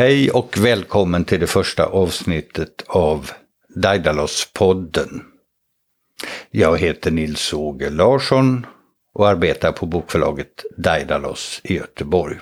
Hej 0.00 0.30
och 0.30 0.58
välkommen 0.58 1.24
till 1.24 1.40
det 1.40 1.46
första 1.46 1.86
avsnittet 1.86 2.84
av 2.86 3.30
Daidalos-podden. 3.76 5.22
Jag 6.50 6.78
heter 6.78 7.10
Nils-Åge 7.10 7.90
Larsson 7.90 8.66
och 9.14 9.28
arbetar 9.28 9.72
på 9.72 9.86
bokförlaget 9.86 10.64
Daidalos 10.76 11.60
i 11.64 11.74
Göteborg. 11.74 12.36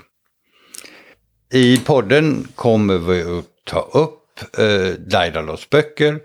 I 1.52 1.78
podden 1.78 2.48
kommer 2.54 2.98
vi 2.98 3.38
att 3.38 3.64
ta 3.64 3.80
upp 3.80 4.58
eh, 4.58 4.92
Daidalos 4.98 5.70
böcker 5.70 6.20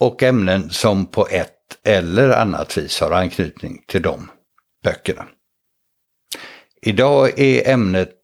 och 0.00 0.22
ämnen 0.22 0.70
som 0.70 1.06
på 1.06 1.26
ett 1.26 1.78
eller 1.84 2.30
annat 2.30 2.78
vis 2.78 3.00
har 3.00 3.10
anknytning 3.10 3.84
till 3.86 4.02
de 4.02 4.30
böckerna. 4.84 5.26
Idag 6.82 7.40
är 7.40 7.68
ämnet 7.68 8.17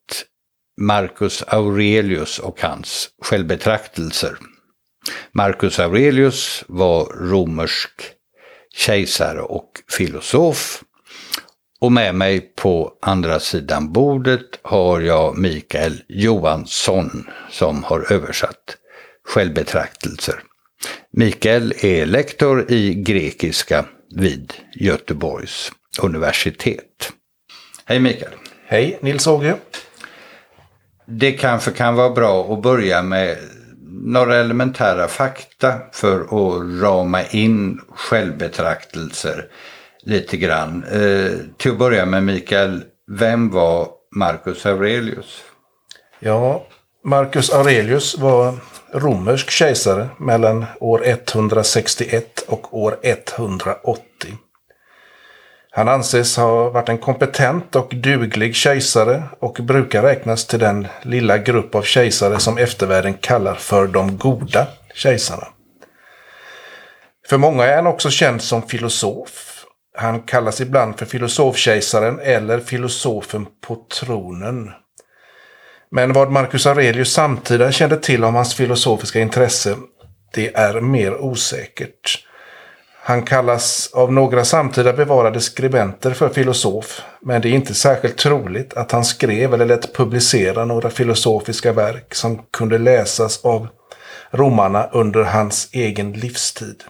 Marcus 0.81 1.43
Aurelius 1.47 2.39
och 2.39 2.61
hans 2.61 3.09
självbetraktelser. 3.23 4.37
Marcus 5.33 5.79
Aurelius 5.79 6.65
var 6.67 7.05
romersk 7.05 7.91
kejsare 8.75 9.41
och 9.41 9.71
filosof. 9.91 10.83
Och 11.81 11.93
med 11.93 12.15
mig 12.15 12.41
på 12.41 12.93
andra 13.03 13.41
sidan 13.41 13.93
bordet 13.93 14.59
har 14.63 15.01
jag 15.01 15.39
Mikael 15.39 16.03
Johansson 16.09 17.27
som 17.51 17.85
har 17.85 18.13
översatt 18.13 18.77
självbetraktelser. 19.29 20.43
Mikael 21.13 21.75
är 21.81 22.07
lektor 22.07 22.73
i 22.73 22.95
grekiska 22.95 23.85
vid 24.17 24.53
Göteborgs 24.75 25.73
universitet. 26.03 27.13
Hej 27.85 28.01
Mikael! 28.01 28.33
Hej 28.67 28.99
Nils-Åge! 29.03 29.57
Det 31.07 31.33
kanske 31.33 31.71
kan 31.71 31.95
vara 31.95 32.11
bra 32.11 32.53
att 32.53 32.63
börja 32.63 33.03
med 33.03 33.37
några 33.91 34.37
elementära 34.37 35.09
fakta 35.09 35.75
för 35.93 36.21
att 36.21 36.83
rama 36.83 37.23
in 37.25 37.81
självbetraktelser 37.95 39.47
lite 40.03 40.37
grann. 40.37 40.85
Eh, 40.85 41.33
till 41.57 41.73
att 41.73 41.79
börja 41.79 42.07
med 42.07 42.23
Mikael, 42.23 42.83
vem 43.11 43.51
var 43.51 43.89
Marcus 44.17 44.67
Aurelius? 44.67 45.43
Ja, 46.21 46.67
Marcus 47.05 47.51
Aurelius 47.51 48.19
var 48.19 48.55
romersk 48.93 49.51
kejsare 49.51 50.09
mellan 50.19 50.65
år 50.81 51.03
161 51.07 52.45
och 52.49 52.79
år 52.79 52.97
180. 53.03 54.03
Han 55.77 55.89
anses 55.89 56.37
ha 56.37 56.71
varit 56.71 56.89
en 56.89 56.99
kompetent 56.99 57.77
och 57.77 57.95
duglig 57.95 58.55
kejsare 58.55 59.23
och 59.41 59.59
brukar 59.63 60.03
räknas 60.03 60.47
till 60.47 60.59
den 60.59 60.87
lilla 61.03 61.39
grupp 61.39 61.75
av 61.75 61.83
kejsare 61.83 62.39
som 62.41 62.59
eftervärlden 62.59 63.15
kallar 63.15 63.55
för 63.55 63.87
de 63.87 64.19
goda 64.19 64.67
kejsarna. 64.95 65.47
För 67.29 67.39
många 67.39 67.65
är 67.65 67.77
han 67.77 67.87
också 67.87 68.11
känd 68.11 68.43
som 68.43 68.63
filosof. 68.63 69.65
Han 69.99 70.21
kallas 70.21 70.61
ibland 70.61 70.99
för 70.99 71.07
filosofkejsaren 71.07 72.21
eller 72.23 72.61
filosofen 72.61 73.47
på 73.67 73.87
tronen. 74.01 74.71
Men 75.91 76.13
vad 76.13 76.31
Marcus 76.31 76.67
Aurelius 76.67 77.13
samtida 77.13 77.73
kände 77.73 77.97
till 77.97 78.25
om 78.25 78.35
hans 78.35 78.55
filosofiska 78.55 79.21
intresse, 79.21 79.77
det 80.35 80.57
är 80.57 80.81
mer 80.81 81.17
osäkert. 81.17 82.27
Han 83.07 83.23
kallas 83.23 83.91
av 83.93 84.13
några 84.13 84.45
samtida 84.45 84.93
bevarade 84.93 85.41
skribenter 85.41 86.11
för 86.11 86.29
filosof, 86.29 87.01
men 87.21 87.43
det 87.43 87.49
är 87.49 87.53
inte 87.53 87.75
särskilt 87.75 88.17
troligt 88.19 88.75
att 88.75 88.93
han 88.93 89.05
skrev 89.05 89.55
eller 89.55 89.67
lät 89.67 89.95
publicera 89.95 90.65
några 90.65 90.91
filosofiska 90.91 91.73
verk 91.73 92.15
som 92.15 92.43
kunde 92.53 92.79
läsas 92.79 93.45
av 93.45 93.69
romarna 94.31 94.89
under 94.93 95.23
hans 95.25 95.69
egen 95.73 96.13
livstid. 96.13 96.85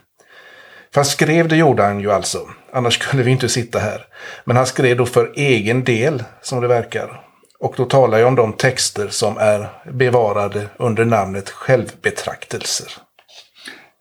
Fast 0.95 1.11
skrev 1.11 1.49
det 1.49 1.57
gjorde 1.57 1.83
han 1.83 2.01
ju 2.01 2.13
alltså, 2.13 2.39
annars 2.73 2.95
skulle 2.95 3.23
vi 3.23 3.31
inte 3.31 3.49
sitta 3.49 3.79
här. 3.79 4.07
Men 4.45 4.57
han 4.57 4.67
skrev 4.67 4.97
då 4.97 5.07
för 5.07 5.33
egen 5.37 5.85
del, 5.85 6.25
som 6.43 6.61
det 6.61 6.69
verkar. 6.69 7.21
Och 7.59 7.75
då 7.77 7.85
talar 7.85 8.19
jag 8.19 8.29
om 8.29 8.35
de 8.35 8.53
texter 8.53 9.09
som 9.09 9.39
är 9.39 9.69
bevarade 9.93 10.67
under 10.77 11.05
namnet 11.05 11.51
självbetraktelser. 11.51 13.04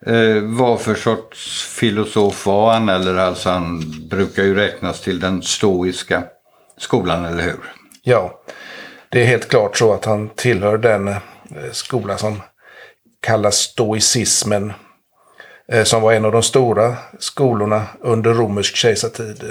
Eh, 0.05 0.41
vad 0.41 0.81
för 0.81 0.95
sorts 0.95 1.63
filosof 1.65 2.45
var 2.45 2.73
han? 2.73 2.89
Eller 2.89 3.17
alltså 3.17 3.49
han 3.49 3.83
brukar 4.09 4.43
ju 4.43 4.55
räknas 4.55 5.01
till 5.01 5.19
den 5.19 5.41
stoiska 5.41 6.23
skolan, 6.77 7.25
eller 7.25 7.43
hur? 7.43 7.59
Ja, 8.03 8.41
det 9.09 9.21
är 9.21 9.25
helt 9.25 9.49
klart 9.49 9.77
så 9.77 9.93
att 9.93 10.05
han 10.05 10.29
tillhör 10.29 10.77
den 10.77 11.07
eh, 11.07 11.17
skola 11.71 12.17
som 12.17 12.41
kallas 13.21 13.55
stoicismen. 13.55 14.73
Eh, 15.71 15.83
som 15.83 16.01
var 16.01 16.13
en 16.13 16.25
av 16.25 16.31
de 16.31 16.43
stora 16.43 16.95
skolorna 17.19 17.87
under 17.99 18.33
romersk 18.33 18.75
kejsartid. 18.75 19.43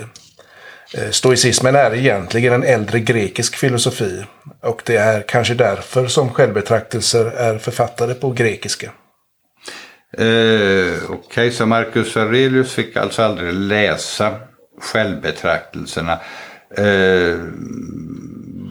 Eh, 0.94 1.10
stoicismen 1.10 1.76
är 1.76 1.94
egentligen 1.94 2.52
en 2.52 2.62
äldre 2.62 3.00
grekisk 3.00 3.56
filosofi. 3.56 4.24
Och 4.60 4.82
det 4.86 4.96
är 4.96 5.22
kanske 5.28 5.54
därför 5.54 6.06
som 6.06 6.30
självbetraktelser 6.30 7.24
är 7.24 7.58
författade 7.58 8.14
på 8.14 8.30
grekiska. 8.30 8.90
Eh, 10.18 11.04
Okej, 11.04 11.18
okay, 11.18 11.50
så 11.50 11.66
Marcus 11.66 12.16
Aurelius 12.16 12.72
fick 12.72 12.96
alltså 12.96 13.22
aldrig 13.22 13.54
läsa 13.54 14.34
självbetraktelserna. 14.80 16.12
Eh, 16.76 17.38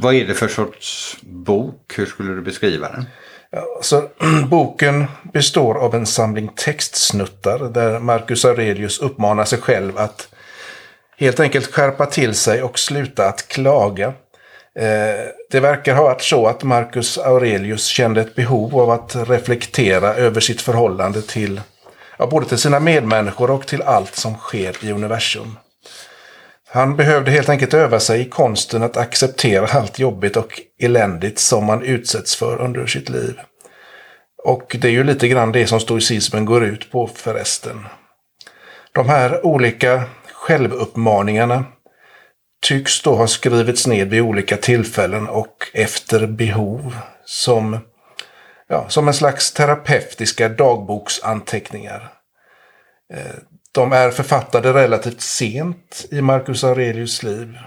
vad 0.02 0.14
är 0.16 0.28
det 0.28 0.34
för 0.34 0.48
sorts 0.48 1.18
bok? 1.22 1.94
Hur 1.98 2.06
skulle 2.06 2.34
du 2.34 2.42
beskriva 2.42 2.90
den? 2.90 3.06
Alltså, 3.78 4.10
boken 4.50 5.06
består 5.34 5.76
av 5.76 5.96
en 5.96 6.06
samling 6.06 6.52
textsnuttar 6.56 7.60
där 7.60 8.00
Marcus 8.00 8.46
Aurelius 8.46 9.00
uppmanar 9.00 9.46
sig 9.46 9.60
själv 9.60 9.98
att 9.98 10.28
helt 11.18 11.40
enkelt 11.40 11.74
skärpa 11.74 12.06
till 12.06 12.34
sig 12.34 12.64
och 12.64 12.80
sluta 12.80 13.28
att 13.28 13.48
klaga. 13.48 14.14
Eh, 14.80 15.26
det 15.50 15.60
verkar 15.60 15.96
ha 15.96 16.04
varit 16.04 16.22
så 16.22 16.48
att 16.48 16.64
Marcus 16.64 17.18
Aurelius 17.18 17.86
kände 17.86 18.22
ett 18.22 18.36
behov 18.36 18.80
av 18.80 18.90
att 18.90 19.16
reflektera 19.16 20.14
över 20.16 20.42
sitt 20.42 20.62
förhållande 20.62 21.22
till 21.22 21.62
ja, 22.18 22.28
både 22.28 22.46
till 22.46 22.58
sina 22.58 22.80
medmänniskor 22.80 23.52
och 23.52 23.68
till 23.68 23.82
allt 23.82 24.16
som 24.16 24.36
sker 24.36 24.86
i 24.86 24.92
universum. 24.92 25.58
Han 26.70 26.96
behövde 26.96 27.32
helt 27.32 27.50
enkelt 27.50 27.74
öva 27.74 28.00
sig 28.00 28.22
i 28.22 28.30
konsten 28.30 28.84
att 28.84 28.98
acceptera 28.98 29.80
allt 29.80 30.00
jobbigt 30.00 30.38
och 30.38 30.62
eländigt 30.80 31.40
som 31.40 31.66
man 31.66 31.84
utsätts 31.84 32.36
för 32.36 32.62
under 32.62 32.86
sitt 32.86 33.10
liv. 33.10 33.40
Och 34.44 34.76
det 34.82 34.88
är 34.88 34.92
ju 34.92 35.04
lite 35.04 35.28
grann 35.28 35.52
det 35.52 35.68
som 35.68 35.80
stoicismen 35.80 36.46
går 36.46 36.64
ut 36.64 36.92
på 36.92 37.08
förresten. 37.08 37.86
De 38.92 39.10
här 39.10 39.46
olika 39.46 40.04
självuppmaningarna 40.34 41.66
tycks 42.62 43.02
då 43.02 43.16
ha 43.16 43.28
skrivits 43.28 43.88
ned 43.88 44.10
vid 44.10 44.22
olika 44.22 44.58
tillfällen 44.58 45.28
och 45.28 45.68
efter 45.74 46.28
behov 46.28 46.96
som, 47.26 47.78
ja, 48.68 48.86
som 48.90 49.08
en 49.08 49.14
slags 49.14 49.52
terapeutiska 49.52 50.50
dagboksanteckningar. 50.50 52.14
Eh, 53.14 53.36
de 53.72 53.92
är 53.94 54.12
författade 54.12 54.74
relativt 54.74 55.22
sent 55.22 56.06
i 56.12 56.22
Marcus 56.22 56.64
Aurelius 56.64 57.24
liv. 57.24 57.58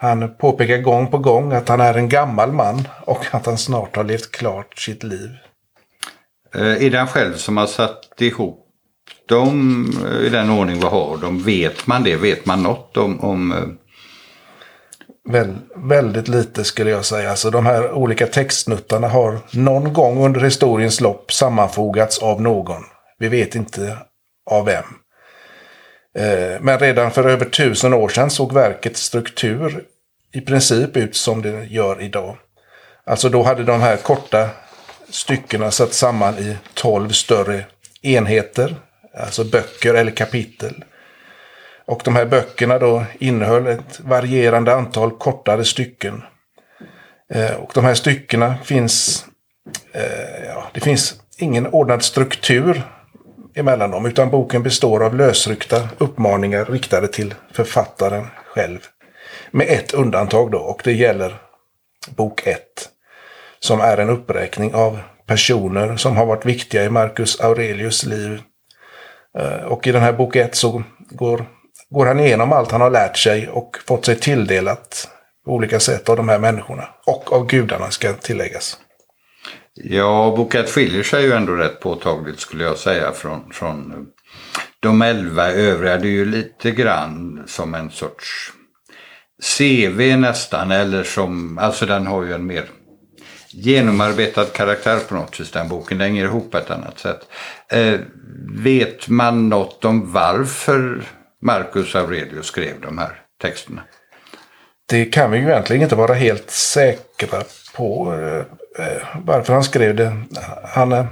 Han 0.00 0.36
påpekar 0.36 0.78
gång 0.78 1.06
på 1.06 1.18
gång 1.18 1.52
att 1.52 1.68
han 1.68 1.80
är 1.80 1.94
en 1.94 2.08
gammal 2.08 2.52
man 2.52 2.88
och 3.00 3.26
att 3.30 3.46
han 3.46 3.58
snart 3.58 3.96
har 3.96 4.04
levt 4.04 4.30
klart 4.30 4.78
sitt 4.78 5.02
liv. 5.02 5.30
Eh, 6.54 6.84
är 6.84 6.90
det 6.90 6.98
han 6.98 7.08
själv 7.08 7.34
som 7.34 7.56
har 7.56 7.66
satt 7.66 8.20
ihop 8.20 8.64
dem 9.28 9.86
eh, 10.06 10.26
i 10.26 10.28
den 10.28 10.50
ordning 10.50 10.76
vi 10.76 10.86
har 10.86 11.16
dem? 11.16 11.42
Vet 11.42 11.86
man 11.86 12.02
det? 12.04 12.16
Vet 12.16 12.46
man 12.46 12.62
något 12.62 12.96
om, 12.96 13.20
om 13.20 13.78
Väl, 15.30 15.56
väldigt 15.76 16.28
lite 16.28 16.64
skulle 16.64 16.90
jag 16.90 17.04
säga. 17.04 17.30
Alltså 17.30 17.50
de 17.50 17.66
här 17.66 17.92
olika 17.92 18.26
textsnuttarna 18.26 19.08
har 19.08 19.38
någon 19.52 19.92
gång 19.92 20.24
under 20.24 20.40
historiens 20.40 21.00
lopp 21.00 21.32
sammanfogats 21.32 22.18
av 22.18 22.42
någon. 22.42 22.82
Vi 23.18 23.28
vet 23.28 23.54
inte 23.54 23.98
av 24.50 24.64
vem. 24.64 24.84
Eh, 26.18 26.60
men 26.60 26.78
redan 26.78 27.10
för 27.10 27.28
över 27.28 27.44
tusen 27.44 27.94
år 27.94 28.08
sedan 28.08 28.30
såg 28.30 28.52
verkets 28.52 29.00
struktur 29.00 29.84
i 30.32 30.40
princip 30.40 30.96
ut 30.96 31.16
som 31.16 31.42
det 31.42 31.64
gör 31.64 32.02
idag. 32.02 32.36
Alltså 33.06 33.28
då 33.28 33.42
hade 33.42 33.64
de 33.64 33.80
här 33.80 33.96
korta 33.96 34.50
styckena 35.10 35.70
satt 35.70 35.92
samman 35.92 36.38
i 36.38 36.56
tolv 36.74 37.10
större 37.10 37.64
enheter, 38.02 38.76
alltså 39.14 39.44
böcker 39.44 39.94
eller 39.94 40.10
kapitel. 40.10 40.84
Och 41.88 42.00
de 42.04 42.16
här 42.16 42.26
böckerna 42.26 42.78
då 42.78 43.04
innehöll 43.18 43.66
ett 43.66 44.00
varierande 44.00 44.74
antal 44.74 45.10
kortare 45.10 45.64
stycken. 45.64 46.22
Eh, 47.34 47.54
och 47.54 47.70
de 47.74 47.84
här 47.84 47.94
styckena 47.94 48.56
finns, 48.64 49.24
eh, 49.92 50.44
ja, 50.46 50.70
det 50.74 50.80
finns 50.80 51.20
ingen 51.38 51.66
ordnad 51.66 52.02
struktur 52.02 52.82
emellan 53.54 53.90
dem, 53.90 54.06
utan 54.06 54.30
boken 54.30 54.62
består 54.62 55.04
av 55.04 55.14
lösryckta 55.14 55.88
uppmaningar 55.98 56.64
riktade 56.64 57.08
till 57.08 57.34
författaren 57.52 58.26
själv. 58.46 58.78
Med 59.50 59.66
ett 59.68 59.94
undantag 59.94 60.50
då, 60.50 60.58
och 60.58 60.80
det 60.84 60.92
gäller 60.92 61.34
bok 62.16 62.46
1. 62.46 62.62
som 63.58 63.80
är 63.80 63.98
en 63.98 64.10
uppräkning 64.10 64.74
av 64.74 64.98
personer 65.26 65.96
som 65.96 66.16
har 66.16 66.26
varit 66.26 66.46
viktiga 66.46 66.84
i 66.84 66.90
Marcus 66.90 67.40
Aurelius 67.40 68.06
liv. 68.06 68.42
Eh, 69.38 69.62
och 69.64 69.86
i 69.86 69.92
den 69.92 70.02
här 70.02 70.12
bok 70.12 70.36
1 70.36 70.54
så 70.54 70.82
går, 71.10 71.46
går 71.90 72.06
han 72.06 72.20
igenom 72.20 72.52
allt 72.52 72.70
han 72.70 72.80
har 72.80 72.90
lärt 72.90 73.16
sig 73.16 73.48
och 73.48 73.76
fått 73.86 74.04
sig 74.04 74.16
tilldelat 74.16 75.08
på 75.44 75.52
olika 75.52 75.80
sätt 75.80 76.08
av 76.08 76.16
de 76.16 76.28
här 76.28 76.38
människorna. 76.38 76.88
Och 77.06 77.32
av 77.32 77.46
gudarna 77.46 77.90
ska 77.90 78.12
tilläggas. 78.12 78.78
Ja, 79.74 80.34
boken 80.36 80.64
skiljer 80.64 81.02
sig 81.02 81.24
ju 81.24 81.32
ändå 81.32 81.52
rätt 81.52 81.80
påtagligt 81.80 82.40
skulle 82.40 82.64
jag 82.64 82.78
säga 82.78 83.12
från, 83.12 83.50
från 83.52 83.92
eh, 83.92 83.98
de 84.80 85.02
elva 85.02 85.50
övriga. 85.50 85.96
Det 85.96 86.08
är 86.08 86.12
ju 86.12 86.24
lite 86.24 86.70
grann 86.70 87.44
som 87.46 87.74
en 87.74 87.90
sorts 87.90 88.52
CV 89.58 90.16
nästan, 90.16 90.70
eller 90.70 91.04
som, 91.04 91.58
alltså 91.58 91.86
den 91.86 92.06
har 92.06 92.22
ju 92.22 92.32
en 92.32 92.46
mer 92.46 92.64
genomarbetad 93.50 94.44
karaktär 94.44 94.98
på 95.08 95.14
något 95.14 95.40
vis 95.40 95.50
den 95.50 95.68
boken. 95.68 95.98
Den 95.98 96.06
hänger 96.06 96.24
ihop 96.24 96.50
på 96.50 96.58
ett 96.58 96.70
annat 96.70 96.98
sätt. 96.98 97.20
Eh, 97.70 98.00
vet 98.48 99.08
man 99.08 99.48
något 99.48 99.84
om 99.84 100.12
varför 100.12 101.04
Marcus 101.42 101.94
Aurelius 101.94 102.46
skrev 102.46 102.80
de 102.80 102.98
här 102.98 103.20
texterna? 103.42 103.82
Det 104.86 105.04
kan 105.04 105.30
vi 105.30 105.38
ju 105.38 105.44
egentligen 105.44 105.82
inte 105.82 105.96
vara 105.96 106.14
helt 106.14 106.50
säkra 106.50 107.42
på 107.74 108.14
eh, 108.14 108.86
eh, 108.86 109.02
varför 109.24 109.52
han 109.52 109.64
skrev 109.64 109.96
det. 109.96 110.22
Han, 110.64 110.92
eh, 110.92 111.06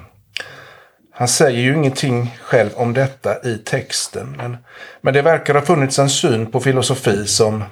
han 1.13 1.29
säger 1.29 1.61
ju 1.61 1.75
ingenting 1.75 2.39
själv 2.43 2.71
om 2.75 2.95
detta 2.95 3.43
i 3.43 3.59
texten. 3.59 4.35
Men, 4.37 4.57
men 5.01 5.15
det 5.15 5.23
verkar 5.23 5.55
ha 5.55 5.63
funnits 5.63 5.99
en 5.99 6.11
syn 6.11 6.47
på 6.47 6.61
filosofi 6.61 7.27
som 7.27 7.65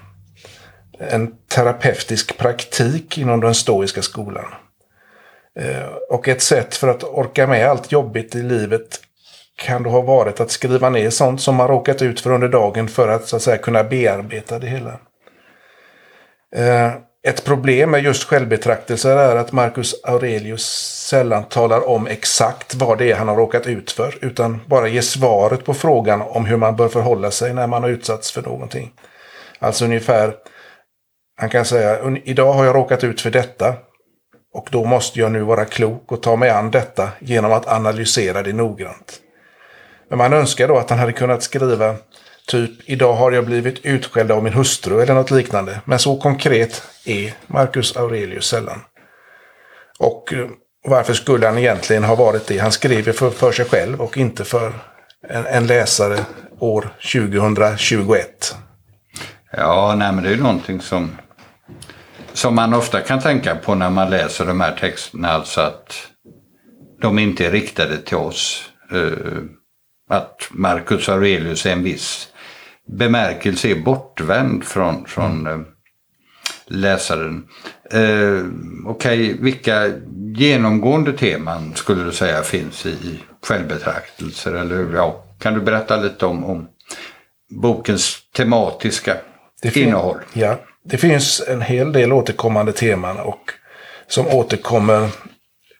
en 0.98 1.32
terapeutisk 1.48 2.38
praktik 2.38 3.18
inom 3.18 3.40
den 3.40 3.54
stoiska 3.54 4.02
skolan. 4.02 4.54
Eh, 5.60 5.86
och 6.10 6.28
ett 6.28 6.42
sätt 6.42 6.74
för 6.74 6.88
att 6.88 7.04
orka 7.04 7.46
med 7.46 7.68
allt 7.68 7.92
jobbigt 7.92 8.34
i 8.34 8.42
livet 8.42 9.00
kan 9.56 9.82
då 9.82 9.90
ha 9.90 10.00
varit 10.00 10.40
att 10.40 10.50
skriva 10.50 10.90
ner 10.90 11.10
sånt 11.10 11.40
som 11.40 11.54
man 11.54 11.68
råkat 11.68 12.02
ut 12.02 12.20
för 12.20 12.30
under 12.30 12.48
dagen 12.48 12.88
för 12.88 13.08
att 13.08 13.28
så 13.28 13.36
att 13.36 13.42
säga 13.42 13.58
kunna 13.58 13.84
bearbeta 13.84 14.58
det 14.58 14.66
hela. 14.66 14.98
Eh, 16.56 16.92
ett 17.26 17.44
problem 17.44 17.90
med 17.90 18.04
just 18.04 18.24
självbetraktelser 18.24 19.16
är 19.16 19.36
att 19.36 19.52
Marcus 19.52 19.94
Aurelius 20.04 20.64
sällan 21.08 21.44
talar 21.44 21.88
om 21.88 22.06
exakt 22.06 22.74
vad 22.74 22.98
det 22.98 23.10
är 23.10 23.16
han 23.16 23.28
har 23.28 23.36
råkat 23.36 23.66
ut 23.66 23.90
för, 23.90 24.18
utan 24.20 24.60
bara 24.66 24.88
ger 24.88 25.00
svaret 25.00 25.64
på 25.64 25.74
frågan 25.74 26.22
om 26.22 26.44
hur 26.44 26.56
man 26.56 26.76
bör 26.76 26.88
förhålla 26.88 27.30
sig 27.30 27.54
när 27.54 27.66
man 27.66 27.82
har 27.82 27.90
utsatts 27.90 28.32
för 28.32 28.42
någonting. 28.42 28.92
Alltså 29.58 29.84
ungefär, 29.84 30.34
han 31.36 31.50
kan 31.50 31.64
säga, 31.64 32.16
idag 32.24 32.52
har 32.52 32.64
jag 32.64 32.76
råkat 32.76 33.04
ut 33.04 33.20
för 33.20 33.30
detta, 33.30 33.74
och 34.54 34.68
då 34.70 34.84
måste 34.84 35.20
jag 35.20 35.32
nu 35.32 35.40
vara 35.40 35.64
klok 35.64 36.12
och 36.12 36.22
ta 36.22 36.36
mig 36.36 36.50
an 36.50 36.70
detta 36.70 37.08
genom 37.18 37.52
att 37.52 37.68
analysera 37.68 38.42
det 38.42 38.52
noggrant. 38.52 39.20
Men 40.14 40.18
man 40.18 40.32
önskar 40.32 40.68
då 40.68 40.78
att 40.78 40.90
han 40.90 40.98
hade 40.98 41.12
kunnat 41.12 41.42
skriva 41.42 41.94
typ 42.46 42.70
idag 42.84 43.14
har 43.14 43.32
jag 43.32 43.46
blivit 43.46 43.86
utskälld 43.86 44.32
av 44.32 44.44
min 44.44 44.52
hustru 44.52 45.02
eller 45.02 45.14
något 45.14 45.30
liknande. 45.30 45.80
Men 45.84 45.98
så 45.98 46.16
konkret 46.16 46.82
är 47.04 47.34
Marcus 47.46 47.96
Aurelius 47.96 48.46
sällan. 48.46 48.80
Och 49.98 50.34
eh, 50.34 50.48
varför 50.84 51.14
skulle 51.14 51.46
han 51.46 51.58
egentligen 51.58 52.04
ha 52.04 52.14
varit 52.14 52.46
det? 52.46 52.58
Han 52.58 52.72
skrev 52.72 53.06
ju 53.06 53.12
för, 53.12 53.30
för 53.30 53.52
sig 53.52 53.64
själv 53.64 54.00
och 54.00 54.18
inte 54.18 54.44
för 54.44 54.72
en, 55.28 55.46
en 55.46 55.66
läsare 55.66 56.18
år 56.58 56.88
2021. 57.12 58.56
Ja, 59.52 59.94
nej 59.98 60.12
men 60.12 60.24
det 60.24 60.30
är 60.30 60.34
ju 60.34 60.42
någonting 60.42 60.80
som 60.80 61.16
som 62.32 62.54
man 62.54 62.74
ofta 62.74 63.00
kan 63.00 63.20
tänka 63.20 63.54
på 63.54 63.74
när 63.74 63.90
man 63.90 64.10
läser 64.10 64.46
de 64.46 64.60
här 64.60 64.76
texterna, 64.80 65.28
alltså 65.28 65.60
att 65.60 66.08
de 67.00 67.18
inte 67.18 67.46
är 67.46 67.50
riktade 67.50 67.98
till 67.98 68.16
oss. 68.16 68.70
Eh, 68.92 69.38
att 70.08 70.48
Marcus 70.50 71.08
Aurelius 71.08 71.66
är 71.66 71.72
en 71.72 71.82
viss 71.82 72.28
bemärkelse 72.86 73.68
är 73.68 73.74
bortvänd 73.74 74.64
från, 74.64 75.06
från 75.06 75.46
uh, 75.46 75.60
läsaren. 76.66 77.48
Uh, 77.94 78.46
Okej, 78.86 79.32
okay, 79.32 79.36
vilka 79.40 79.92
genomgående 80.36 81.12
teman 81.12 81.74
skulle 81.74 82.04
du 82.04 82.12
säga 82.12 82.42
finns 82.42 82.86
i 82.86 83.18
självbetraktelser? 83.42 84.52
Eller, 84.52 84.94
ja, 84.94 85.24
kan 85.38 85.54
du 85.54 85.60
berätta 85.60 85.96
lite 85.96 86.26
om, 86.26 86.44
om 86.44 86.68
bokens 87.50 88.18
tematiska 88.36 89.16
innehåll? 89.62 90.18
Ja, 90.32 90.58
det 90.84 90.96
finns 90.98 91.42
en 91.48 91.62
hel 91.62 91.92
del 91.92 92.12
återkommande 92.12 92.72
teman 92.72 93.20
och 93.20 93.50
som 94.06 94.26
återkommer 94.26 95.08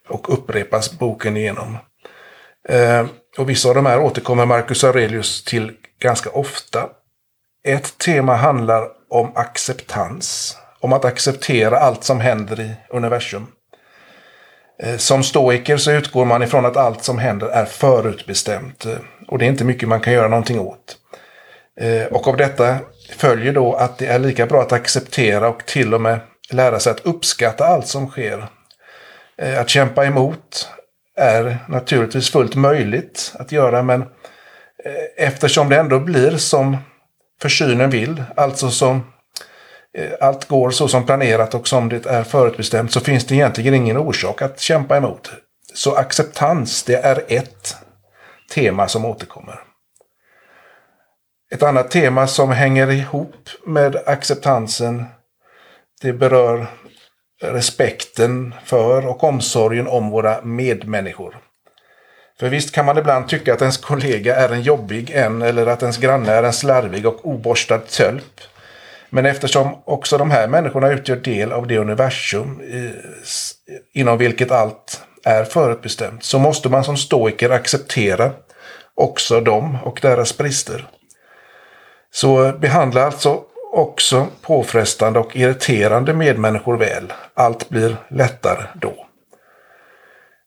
och 0.09 0.33
upprepas 0.33 0.99
boken 0.99 1.37
igenom. 1.37 1.77
Eh, 2.69 3.07
och 3.39 3.51
vissa 3.51 3.69
av 3.69 3.75
de 3.75 3.87
här 3.87 4.01
återkommer 4.01 4.47
Marcus 4.47 4.85
Aurelius 4.85 5.45
till 5.45 5.73
ganska 6.01 6.31
ofta. 6.31 6.89
Ett 7.67 7.99
tema 7.99 8.35
handlar 8.35 8.89
om 9.11 9.33
acceptans. 9.35 10.57
Om 10.81 10.93
att 10.93 11.05
acceptera 11.05 11.79
allt 11.79 12.05
som 12.05 12.21
händer 12.21 12.61
i 12.61 12.77
universum. 12.91 13.47
Eh, 14.83 14.97
som 14.97 15.23
stoiker 15.23 15.77
så 15.77 15.91
utgår 15.91 16.25
man 16.25 16.43
ifrån 16.43 16.67
att 16.67 16.77
allt 16.77 17.05
som 17.05 17.19
händer 17.19 17.47
är 17.47 17.65
förutbestämt. 17.65 18.87
Eh, 18.87 18.97
och 19.29 19.39
det 19.39 19.45
är 19.45 19.49
inte 19.49 19.65
mycket 19.65 19.89
man 19.89 20.01
kan 20.01 20.13
göra 20.13 20.29
någonting 20.29 20.61
åt. 20.61 20.97
Eh, 21.81 22.07
och 22.07 22.29
av 22.29 22.37
detta 22.37 22.79
följer 23.17 23.53
då 23.53 23.75
att 23.75 23.99
det 23.99 24.07
är 24.07 24.19
lika 24.19 24.47
bra 24.47 24.63
att 24.63 24.73
acceptera 24.73 25.49
och 25.49 25.67
till 25.67 25.95
och 25.95 26.01
med 26.01 26.21
lära 26.51 26.81
sig 26.81 26.91
att 26.91 27.07
uppskatta 27.07 27.67
allt 27.67 27.87
som 27.87 28.11
sker. 28.11 28.47
Att 29.59 29.69
kämpa 29.69 30.05
emot 30.05 30.69
är 31.17 31.59
naturligtvis 31.69 32.31
fullt 32.31 32.55
möjligt 32.55 33.35
att 33.39 33.53
göra 33.53 33.83
men 33.83 34.03
eh, 34.03 35.27
eftersom 35.27 35.69
det 35.69 35.77
ändå 35.77 36.01
blir 36.01 36.37
som 36.37 36.77
försynen 37.43 37.91
vill, 37.91 38.25
alltså 38.37 38.71
som 38.71 39.13
eh, 39.99 40.11
allt 40.21 40.49
går 40.49 40.71
så 40.71 40.89
som 40.89 41.07
planerat 41.07 41.55
och 41.55 41.69
som 41.69 41.89
det 41.89 42.07
är 42.07 42.25
förutbestämt 42.25 42.93
så 42.93 43.01
finns 43.01 43.27
det 43.27 43.35
egentligen 43.35 43.75
ingen 43.75 43.97
orsak 43.97 44.43
att 44.43 44.61
kämpa 44.61 44.97
emot. 44.97 45.31
Så 45.75 45.95
acceptans, 45.95 46.83
det 46.83 46.97
är 46.97 47.25
ett 47.29 47.77
tema 48.55 48.89
som 48.89 49.05
återkommer. 49.05 49.61
Ett 51.51 51.63
annat 51.63 51.91
tema 51.91 52.27
som 52.27 52.51
hänger 52.51 52.91
ihop 52.91 53.49
med 53.67 53.97
acceptansen 54.07 55.05
det 56.01 56.13
berör 56.13 56.67
respekten 57.43 58.55
för 58.65 59.07
och 59.07 59.25
omsorgen 59.25 59.87
om 59.87 60.11
våra 60.11 60.43
medmänniskor. 60.43 61.37
För 62.41 62.49
visst 62.49 62.75
kan 62.75 62.87
man 62.87 62.99
ibland 62.99 63.29
tycka 63.29 63.55
att 63.55 63.61
ens 63.61 63.77
kollega 63.77 64.37
är 64.37 64.49
en 64.49 64.63
jobbig 64.63 65.11
en 65.11 65.43
eller 65.43 65.67
att 65.67 65.83
ens 65.83 65.99
granne 65.99 66.33
är 66.33 66.43
en 66.43 66.53
slarvig 66.53 67.07
och 67.07 67.29
oborstad 67.29 67.79
tölp. 67.79 68.41
Men 69.11 69.27
eftersom 69.27 69.83
också 69.85 70.19
de 70.19 70.31
här 70.31 70.49
människorna 70.49 70.93
utgör 70.93 71.17
del 71.17 71.53
av 71.53 71.67
det 71.67 71.79
universum 71.79 72.63
inom 73.93 74.19
vilket 74.19 74.51
allt 74.51 75.03
är 75.25 75.45
förutbestämt 75.45 76.25
så 76.25 76.39
måste 76.39 76.69
man 76.69 76.85
som 76.85 76.97
stoiker 76.97 77.51
acceptera 77.51 78.31
också 78.95 79.41
dem 79.41 79.79
och 79.85 79.99
deras 80.03 80.39
brister. 80.39 80.87
Så 82.11 82.53
behandla 82.53 83.05
alltså 83.05 83.43
också 83.75 84.27
påfrestande 84.43 85.19
och 85.19 85.37
irriterande 85.37 86.15
medmänniskor 86.15 86.77
väl. 86.77 87.13
Allt 87.35 87.69
blir 87.69 87.97
lättare 88.09 88.67
då. 88.75 89.07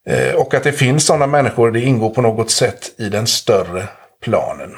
Eh, 0.10 0.36
och 0.36 0.54
att 0.54 0.64
det 0.64 0.72
finns 0.72 1.06
sådana 1.06 1.28
människor, 1.28 1.72
det 1.72 1.82
ingår 1.82 2.10
på 2.10 2.22
något 2.22 2.52
sätt 2.52 2.92
i 2.98 3.10
den 3.10 3.28
större 3.28 3.88
planen. 4.22 4.76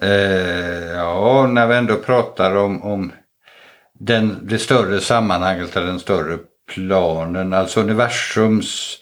Eh, 0.00 0.92
ja, 0.96 1.46
när 1.46 1.66
vi 1.66 1.74
ändå 1.74 1.96
pratar 1.96 2.56
om, 2.56 2.82
om 2.82 3.12
den, 3.98 4.38
det 4.42 4.58
större 4.58 5.00
sammanhanget, 5.00 5.76
eller 5.76 5.86
den 5.86 6.00
större 6.00 6.38
planen, 6.74 7.52
alltså 7.52 7.80
universums 7.80 8.98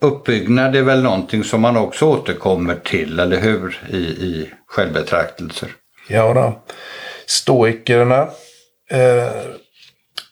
uppbyggnad 0.00 0.76
är 0.76 0.82
väl 0.82 1.02
någonting 1.02 1.44
som 1.44 1.60
man 1.60 1.76
också 1.76 2.06
återkommer 2.06 2.74
till, 2.74 3.20
eller 3.20 3.40
hur, 3.40 3.80
i, 3.90 3.96
i 3.96 4.52
självbetraktelser? 4.66 5.68
Ja, 6.08 6.34
då. 6.34 6.62
Stoikerna 7.30 8.28
eh, 8.90 9.42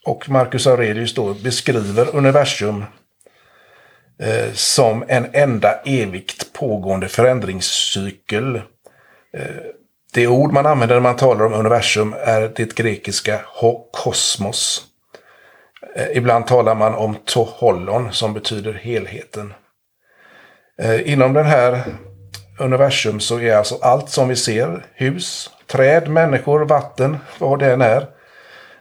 och 0.05 0.29
Marcus 0.29 0.67
Aurelius 0.67 1.15
då 1.15 1.35
beskriver 1.35 2.17
universum 2.17 2.85
eh, 4.23 4.53
som 4.53 5.05
en 5.09 5.27
enda 5.33 5.81
evigt 5.85 6.53
pågående 6.53 7.09
förändringscykel. 7.09 8.57
Eh, 9.33 9.43
det 10.13 10.27
ord 10.27 10.53
man 10.53 10.67
använder 10.67 10.95
när 10.95 11.03
man 11.03 11.17
talar 11.17 11.45
om 11.45 11.53
universum 11.53 12.15
är 12.21 12.53
det 12.57 12.75
grekiska 12.75 13.41
kosmos. 13.93 14.85
Eh, 15.97 16.17
ibland 16.17 16.47
talar 16.47 16.75
man 16.75 16.95
om 16.95 17.17
tohollon 17.25 18.13
som 18.13 18.35
betyder 18.35 18.73
helheten. 18.73 19.55
Eh, 20.83 21.13
inom 21.13 21.33
den 21.33 21.47
här 21.47 21.83
universum 22.59 23.21
så 23.21 23.41
är 23.41 23.57
alltså 23.57 23.79
allt 23.83 24.11
som 24.11 24.29
vi 24.29 24.37
ser, 24.37 24.87
hus, 24.95 25.51
träd, 25.69 26.09
människor, 26.09 26.61
vatten, 26.65 27.17
vad 27.39 27.59
det 27.59 27.73
än 27.73 27.83
är. 27.83 28.07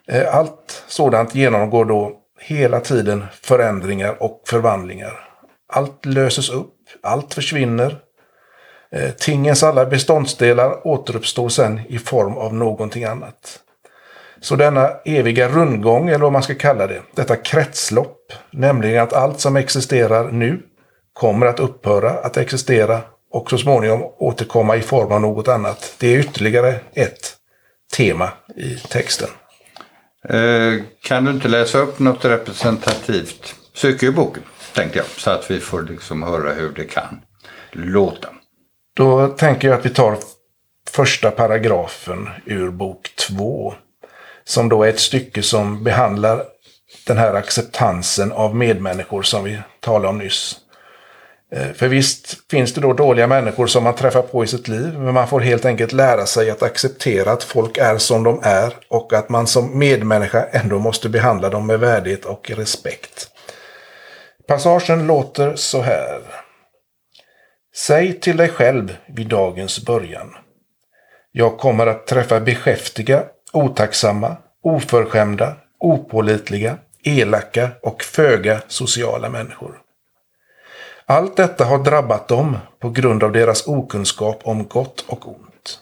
Eh, 0.08 0.36
allt 0.36 0.84
sådant 0.88 1.36
genomgår 1.36 1.86
då 1.86 2.12
hela 2.40 2.80
tiden 2.80 3.26
förändringar 3.42 4.24
och 4.24 4.44
förvandlingar. 4.48 5.30
Allt 5.74 6.06
löses 6.06 6.50
upp, 6.50 6.74
allt 7.04 7.34
försvinner. 7.34 7.98
Eh, 8.92 9.10
tingens 9.12 9.64
alla 9.64 9.86
beståndsdelar 9.86 10.88
återuppstår 10.88 11.50
sen 11.50 11.82
i 11.90 11.98
form 11.98 12.38
av 12.38 12.54
någonting 12.54 13.04
annat. 13.04 13.60
Så 14.42 14.56
denna 14.56 14.90
eviga 15.06 15.50
rundgång, 15.50 16.10
eller 16.10 16.20
vad 16.20 16.32
man 16.32 16.44
ska 16.44 16.56
kalla 16.56 16.88
det, 16.88 17.02
detta 17.16 17.36
kretslopp, 17.36 18.34
nämligen 18.52 19.04
att 19.04 19.14
allt 19.14 19.40
som 19.40 19.56
existerar 19.56 20.32
nu 20.32 20.62
kommer 21.14 21.46
att 21.46 21.60
upphöra 21.60 22.10
att 22.10 22.38
existera 22.38 23.02
och 23.32 23.50
så 23.50 23.58
småningom 23.58 24.04
återkomma 24.18 24.76
i 24.76 24.82
form 24.82 25.12
av 25.12 25.22
något 25.22 25.48
annat. 25.48 25.96
Det 26.00 26.08
är 26.16 26.20
ytterligare 26.20 26.80
ett 26.94 27.36
tema 27.94 28.30
i 28.56 28.76
texten. 28.76 29.30
Eh, 30.30 30.74
kan 31.02 31.26
du 31.26 31.32
inte 31.32 31.48
läsa 31.48 31.78
upp 31.78 32.00
något 32.00 32.26
representativt 32.26 33.56
stycke 33.74 34.06
i 34.06 34.12
boken, 34.12 34.44
tänkte 34.74 34.98
jag, 34.98 35.08
så 35.08 35.32
att 35.32 35.52
vi 35.52 35.60
får 35.60 35.82
liksom 35.82 36.24
höra 36.24 36.54
hur 36.54 36.72
det 36.72 36.84
kan 36.84 37.22
låta. 37.72 38.30
Då 38.94 39.28
tänker 39.28 39.68
jag 39.68 39.80
att 39.80 39.86
vi 39.86 39.90
tar 39.90 40.18
första 40.90 41.32
paragrafen 41.32 42.30
ur 42.46 42.70
bok 42.70 43.10
två. 43.16 43.74
Som 44.44 44.70
då 44.70 44.84
är 44.84 44.90
ett 44.90 45.00
stycke 45.00 45.44
som 45.44 45.84
behandlar 45.84 46.44
den 47.08 47.18
här 47.18 47.34
acceptansen 47.34 48.32
av 48.32 48.56
medmänniskor 48.56 49.22
som 49.22 49.44
vi 49.44 49.60
talade 49.80 50.08
om 50.08 50.18
nyss. 50.18 50.56
Eh, 51.52 51.72
för 51.74 51.88
visst 51.88 52.52
finns 52.52 52.74
det 52.74 52.82
då 52.82 52.94
dåliga 52.94 53.28
människor 53.28 53.68
som 53.68 53.84
man 53.84 53.96
träffar 53.96 54.22
på 54.22 54.44
i 54.44 54.48
sitt 54.48 54.68
liv, 54.68 55.00
men 55.00 55.14
man 55.14 55.28
får 55.28 55.40
helt 55.40 55.66
enkelt 55.66 55.92
lära 55.92 56.26
sig 56.26 56.50
att 56.50 56.64
acceptera 56.64 57.32
att 57.32 57.44
folk 57.44 57.78
är 57.78 57.98
som 57.98 58.24
de 58.24 58.40
är 58.44 58.74
och 58.88 59.14
att 59.14 59.30
man 59.30 59.48
som 59.48 59.80
medmänniska 59.80 60.46
ändå 60.52 60.80
måste 60.80 61.10
behandla 61.10 61.50
dem 61.50 61.68
med 61.68 61.80
värdighet 61.80 62.26
och 62.26 62.52
respekt. 62.52 63.30
Passagen 64.48 65.08
låter 65.08 65.56
så 65.56 65.82
här. 65.82 66.22
Säg 67.76 68.20
till 68.20 68.38
dig 68.38 68.50
själv 68.50 68.98
vid 69.08 69.28
dagens 69.28 69.86
början. 69.86 70.36
Jag 71.32 71.58
kommer 71.58 71.88
att 71.88 72.08
träffa 72.08 72.40
beskäftiga, 72.40 73.24
otacksamma, 73.54 74.38
oförskämda, 74.64 75.56
opålitliga, 75.80 76.78
elaka 77.04 77.70
och 77.82 78.04
föga 78.04 78.62
sociala 78.68 79.30
människor. 79.30 79.82
Allt 81.10 81.36
detta 81.36 81.66
har 81.66 81.78
drabbat 81.84 82.28
dem 82.28 82.58
på 82.80 82.90
grund 82.90 83.24
av 83.24 83.32
deras 83.32 83.68
okunskap 83.68 84.42
om 84.44 84.68
gott 84.68 85.06
och 85.08 85.28
ont. 85.28 85.80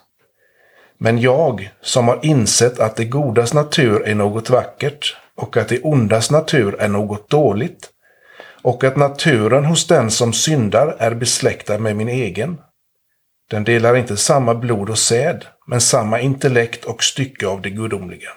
Men 0.98 1.20
jag, 1.20 1.72
som 1.82 2.08
har 2.08 2.20
insett 2.26 2.80
att 2.80 2.96
det 2.96 3.06
godas 3.06 3.54
natur 3.54 4.08
är 4.08 4.16
något 4.16 4.50
vackert 4.50 5.18
och 5.36 5.58
att 5.58 5.68
det 5.68 5.82
ondas 5.82 6.32
natur 6.32 6.76
är 6.80 6.88
något 6.88 7.30
dåligt, 7.30 7.90
och 8.62 8.84
att 8.84 8.96
naturen 8.96 9.66
hos 9.66 9.88
den 9.88 10.12
som 10.12 10.34
syndar 10.34 10.96
är 11.00 11.16
besläktad 11.16 11.78
med 11.78 11.96
min 11.96 12.10
egen. 12.10 12.58
Den 13.52 13.64
delar 13.64 13.96
inte 13.96 14.18
samma 14.18 14.56
blod 14.56 14.90
och 14.90 14.98
säd, 14.98 15.46
men 15.68 15.82
samma 15.82 16.20
intellekt 16.20 16.86
och 16.86 17.04
stycke 17.04 17.48
av 17.48 17.62
det 17.62 17.70
gudomliga. 17.70 18.30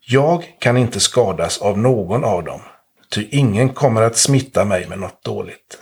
Jag 0.00 0.44
kan 0.60 0.76
inte 0.76 1.00
skadas 1.00 1.58
av 1.58 1.78
någon 1.78 2.24
av 2.24 2.44
dem, 2.44 2.60
ty 3.10 3.28
ingen 3.30 3.68
kommer 3.68 4.02
att 4.02 4.16
smitta 4.16 4.64
mig 4.64 4.88
med 4.88 4.98
något 4.98 5.24
dåligt. 5.24 5.78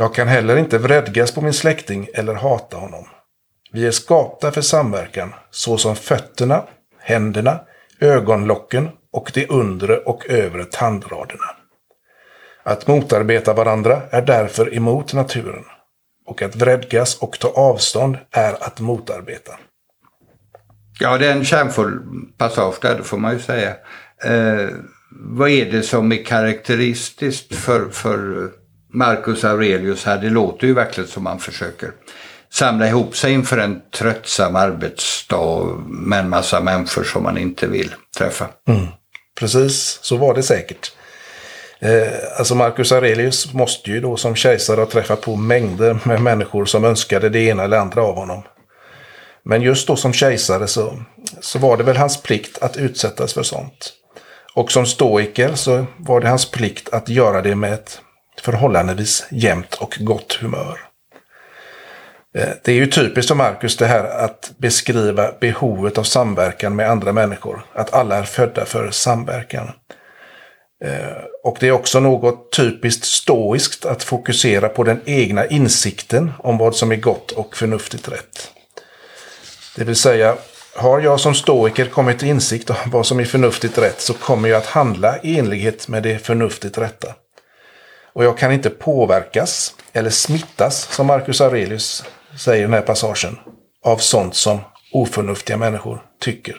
Jag 0.00 0.14
kan 0.14 0.28
heller 0.28 0.56
inte 0.56 0.78
vredgas 0.78 1.32
på 1.32 1.40
min 1.40 1.52
släkting 1.52 2.08
eller 2.14 2.34
hata 2.34 2.76
honom. 2.76 3.04
Vi 3.72 3.86
är 3.86 3.90
skapta 3.90 4.52
för 4.52 4.60
samverkan, 4.60 5.34
såsom 5.50 5.96
fötterna, 5.96 6.64
händerna, 6.98 7.60
ögonlocken 8.00 8.88
och 9.12 9.30
de 9.34 9.46
undre 9.48 9.96
och 9.96 10.30
övre 10.30 10.64
tandraderna. 10.64 11.44
Att 12.62 12.86
motarbeta 12.86 13.54
varandra 13.54 14.02
är 14.10 14.22
därför 14.22 14.74
emot 14.74 15.14
naturen, 15.14 15.64
och 16.26 16.42
att 16.42 16.56
vredgas 16.56 17.18
och 17.18 17.38
ta 17.38 17.48
avstånd 17.48 18.18
är 18.30 18.52
att 18.52 18.80
motarbeta. 18.80 19.52
Ja, 21.00 21.18
det 21.18 21.26
är 21.26 21.32
en 21.32 21.44
kärnfull 21.44 22.00
passage 22.36 22.78
där, 22.82 22.98
det 22.98 23.04
får 23.04 23.18
man 23.18 23.32
ju 23.32 23.40
säga. 23.40 23.70
Eh, 24.24 24.68
vad 25.10 25.50
är 25.50 25.72
det 25.72 25.82
som 25.82 26.12
är 26.12 26.24
karaktäristiskt 26.24 27.54
för, 27.54 27.90
för 27.90 28.50
Marcus 28.92 29.44
Aurelius 29.44 30.04
här. 30.04 30.18
Det 30.18 30.30
låter 30.30 30.66
ju 30.66 30.74
verkligen 30.74 31.08
som 31.08 31.24
man 31.24 31.38
försöker 31.38 31.92
samla 32.50 32.88
ihop 32.88 33.16
sig 33.16 33.32
inför 33.32 33.58
en 33.58 33.80
tröttsam 33.98 34.56
arbetsdag 34.56 35.64
med 35.88 36.18
en 36.18 36.28
massa 36.28 36.60
människor 36.60 37.04
som 37.04 37.22
man 37.22 37.38
inte 37.38 37.66
vill 37.66 37.94
träffa. 38.18 38.48
Mm. 38.68 38.86
Precis, 39.38 39.98
så 40.02 40.16
var 40.16 40.34
det 40.34 40.42
säkert. 40.42 40.92
Eh, 41.80 42.38
alltså 42.38 42.54
Marcus 42.54 42.92
Aurelius 42.92 43.52
måste 43.52 43.90
ju 43.90 44.00
då 44.00 44.16
som 44.16 44.34
kejsare 44.34 44.80
ha 44.80 44.86
träffat 44.86 45.20
på 45.20 45.36
mängder 45.36 45.98
med 46.04 46.22
människor 46.22 46.64
som 46.64 46.84
önskade 46.84 47.28
det 47.28 47.40
ena 47.40 47.64
eller 47.64 47.78
andra 47.78 48.02
av 48.02 48.14
honom. 48.14 48.42
Men 49.44 49.62
just 49.62 49.86
då 49.86 49.96
som 49.96 50.12
kejsare 50.12 50.66
så, 50.66 51.02
så 51.40 51.58
var 51.58 51.76
det 51.76 51.84
väl 51.84 51.96
hans 51.96 52.22
plikt 52.22 52.58
att 52.58 52.76
utsättas 52.76 53.34
för 53.34 53.42
sånt. 53.42 53.92
Och 54.54 54.72
som 54.72 54.86
stoiker 54.86 55.54
så 55.54 55.86
var 55.96 56.20
det 56.20 56.28
hans 56.28 56.50
plikt 56.50 56.88
att 56.92 57.08
göra 57.08 57.42
det 57.42 57.54
med 57.54 57.72
ett 57.72 58.00
förhållandevis 58.40 59.26
jämnt 59.30 59.74
och 59.74 59.96
gott 60.00 60.32
humör. 60.32 60.80
Eh, 62.34 62.48
det 62.64 62.72
är 62.72 62.76
ju 62.76 62.86
typiskt 62.86 63.28
för 63.28 63.34
Marcus 63.34 63.76
det 63.76 63.86
här 63.86 64.04
att 64.04 64.52
beskriva 64.58 65.32
behovet 65.40 65.98
av 65.98 66.02
samverkan 66.02 66.76
med 66.76 66.90
andra 66.90 67.12
människor. 67.12 67.66
Att 67.72 67.94
alla 67.94 68.16
är 68.16 68.22
födda 68.22 68.64
för 68.64 68.90
samverkan. 68.90 69.70
Eh, 70.84 71.24
och 71.44 71.56
det 71.60 71.68
är 71.68 71.72
också 71.72 72.00
något 72.00 72.52
typiskt 72.56 73.04
stoiskt 73.04 73.84
att 73.84 74.02
fokusera 74.02 74.68
på 74.68 74.84
den 74.84 75.00
egna 75.04 75.46
insikten 75.46 76.32
om 76.38 76.58
vad 76.58 76.76
som 76.76 76.92
är 76.92 76.96
gott 76.96 77.30
och 77.30 77.56
förnuftigt 77.56 78.08
rätt. 78.08 78.50
Det 79.76 79.84
vill 79.84 79.96
säga, 79.96 80.36
har 80.76 81.00
jag 81.00 81.20
som 81.20 81.34
stoiker 81.34 81.86
kommit 81.86 82.18
till 82.18 82.28
insikt 82.28 82.70
om 82.70 82.76
vad 82.86 83.06
som 83.06 83.20
är 83.20 83.24
förnuftigt 83.24 83.78
rätt 83.78 84.00
så 84.00 84.14
kommer 84.14 84.48
jag 84.48 84.58
att 84.58 84.66
handla 84.66 85.18
i 85.22 85.38
enlighet 85.38 85.88
med 85.88 86.02
det 86.02 86.18
förnuftigt 86.18 86.78
rätta. 86.78 87.14
Och 88.18 88.24
jag 88.24 88.38
kan 88.38 88.52
inte 88.52 88.70
påverkas 88.70 89.74
eller 89.92 90.10
smittas, 90.10 90.94
som 90.94 91.06
Marcus 91.06 91.40
Aurelius 91.40 92.04
säger 92.36 92.58
i 92.58 92.62
den 92.62 92.72
här 92.72 92.80
passagen, 92.80 93.38
av 93.84 93.96
sånt 93.96 94.34
som 94.34 94.58
oförnuftiga 94.92 95.56
människor 95.56 96.02
tycker. 96.20 96.56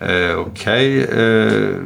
Eh, 0.00 0.38
Okej. 0.38 1.04
Okay. 1.04 1.24
Eh, 1.24 1.76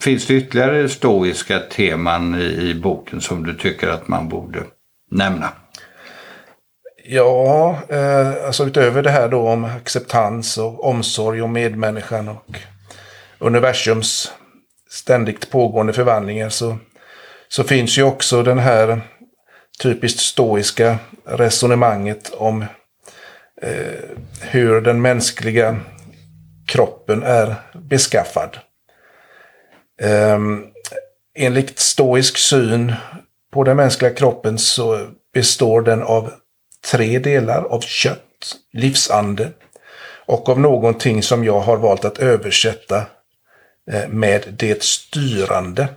finns 0.00 0.26
det 0.26 0.34
ytterligare 0.34 0.88
stoiska 0.88 1.58
teman 1.58 2.40
i, 2.40 2.44
i 2.44 2.74
boken 2.74 3.20
som 3.20 3.46
du 3.46 3.54
tycker 3.54 3.88
att 3.88 4.08
man 4.08 4.28
borde 4.28 4.62
nämna? 5.10 5.48
Ja, 7.04 7.78
eh, 7.88 8.46
alltså 8.46 8.66
utöver 8.66 9.02
det 9.02 9.10
här 9.10 9.28
då 9.28 9.48
om 9.48 9.64
acceptans 9.64 10.58
och 10.58 10.84
omsorg 10.84 11.42
om 11.42 11.52
medmänniskan 11.52 12.28
och 12.28 12.58
universums 13.38 14.32
ständigt 14.90 15.50
pågående 15.50 15.92
förvandlingar 15.92 16.48
så 16.48 16.78
så 17.54 17.64
finns 17.64 17.98
ju 17.98 18.02
också 18.02 18.42
den 18.42 18.58
här 18.58 19.00
typiskt 19.82 20.20
stoiska 20.20 20.98
resonemanget 21.24 22.32
om 22.34 22.62
eh, 23.62 24.18
hur 24.40 24.80
den 24.80 25.02
mänskliga 25.02 25.80
kroppen 26.66 27.22
är 27.22 27.54
beskaffad. 27.74 28.58
Eh, 30.02 30.38
enligt 31.34 31.78
stoisk 31.78 32.36
syn 32.38 32.92
på 33.52 33.64
den 33.64 33.76
mänskliga 33.76 34.14
kroppen 34.14 34.58
så 34.58 35.06
består 35.34 35.82
den 35.82 36.02
av 36.02 36.32
tre 36.90 37.18
delar 37.18 37.64
av 37.64 37.80
kött, 37.80 38.56
livsande 38.72 39.52
och 40.26 40.48
av 40.48 40.60
någonting 40.60 41.22
som 41.22 41.44
jag 41.44 41.60
har 41.60 41.76
valt 41.76 42.04
att 42.04 42.18
översätta 42.18 43.06
eh, 43.92 44.08
med 44.08 44.54
det 44.58 44.82
styrande. 44.82 45.88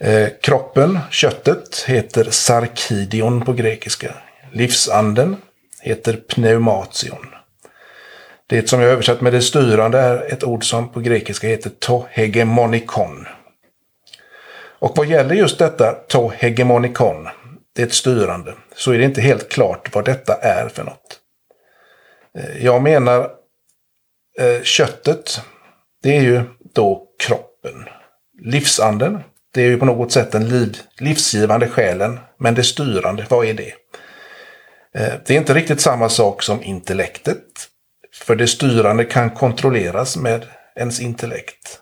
Eh, 0.00 0.28
kroppen, 0.40 0.98
köttet, 1.10 1.84
heter 1.86 2.30
sarkidion 2.30 3.44
på 3.44 3.52
grekiska. 3.52 4.14
Livsanden 4.52 5.36
heter 5.82 6.12
pneumation. 6.16 7.34
Det 8.46 8.68
som 8.68 8.80
jag 8.80 8.90
översatt 8.90 9.20
med 9.20 9.32
det 9.32 9.42
styrande 9.42 9.98
är 9.98 10.32
ett 10.32 10.44
ord 10.44 10.64
som 10.64 10.92
på 10.92 11.00
grekiska 11.00 11.48
heter 11.48 11.70
tohegemonikon. 11.70 13.26
Och 14.78 14.96
vad 14.96 15.06
gäller 15.06 15.34
just 15.34 15.58
detta 15.58 15.92
tohegemonikon, 15.92 17.28
det 17.74 17.82
är 17.82 17.86
ett 17.86 17.92
styrande, 17.92 18.54
så 18.76 18.92
är 18.92 18.98
det 18.98 19.04
inte 19.04 19.20
helt 19.20 19.48
klart 19.48 19.94
vad 19.94 20.04
detta 20.04 20.34
är 20.34 20.68
för 20.68 20.84
något. 20.84 21.20
Eh, 22.38 22.64
jag 22.64 22.82
menar 22.82 23.30
eh, 24.38 24.62
köttet, 24.62 25.40
det 26.02 26.16
är 26.16 26.22
ju 26.22 26.42
då 26.74 27.08
kroppen. 27.18 27.88
Livsanden, 28.40 29.22
det 29.58 29.62
är 29.62 29.68
ju 29.68 29.78
på 29.78 29.84
något 29.84 30.12
sätt 30.12 30.32
den 30.32 30.48
liv, 30.48 30.78
livsgivande 30.98 31.68
själen, 31.68 32.20
men 32.36 32.54
det 32.54 32.64
styrande, 32.64 33.26
vad 33.28 33.46
är 33.46 33.54
det? 33.54 33.72
Eh, 34.94 35.12
det 35.26 35.34
är 35.34 35.38
inte 35.38 35.54
riktigt 35.54 35.80
samma 35.80 36.08
sak 36.08 36.42
som 36.42 36.62
intellektet, 36.62 37.42
för 38.14 38.36
det 38.36 38.46
styrande 38.46 39.04
kan 39.04 39.30
kontrolleras 39.30 40.16
med 40.16 40.44
ens 40.76 41.00
intellekt. 41.00 41.80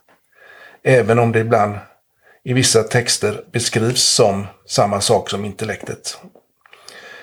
även 0.85 1.19
om 1.19 1.33
det 1.33 1.39
ibland 1.39 1.75
i 2.45 2.53
vissa 2.53 2.83
texter 2.83 3.45
beskrivs 3.53 4.03
som 4.03 4.47
samma 4.67 5.01
sak 5.01 5.31
som 5.31 5.45
intellektet. 5.45 6.19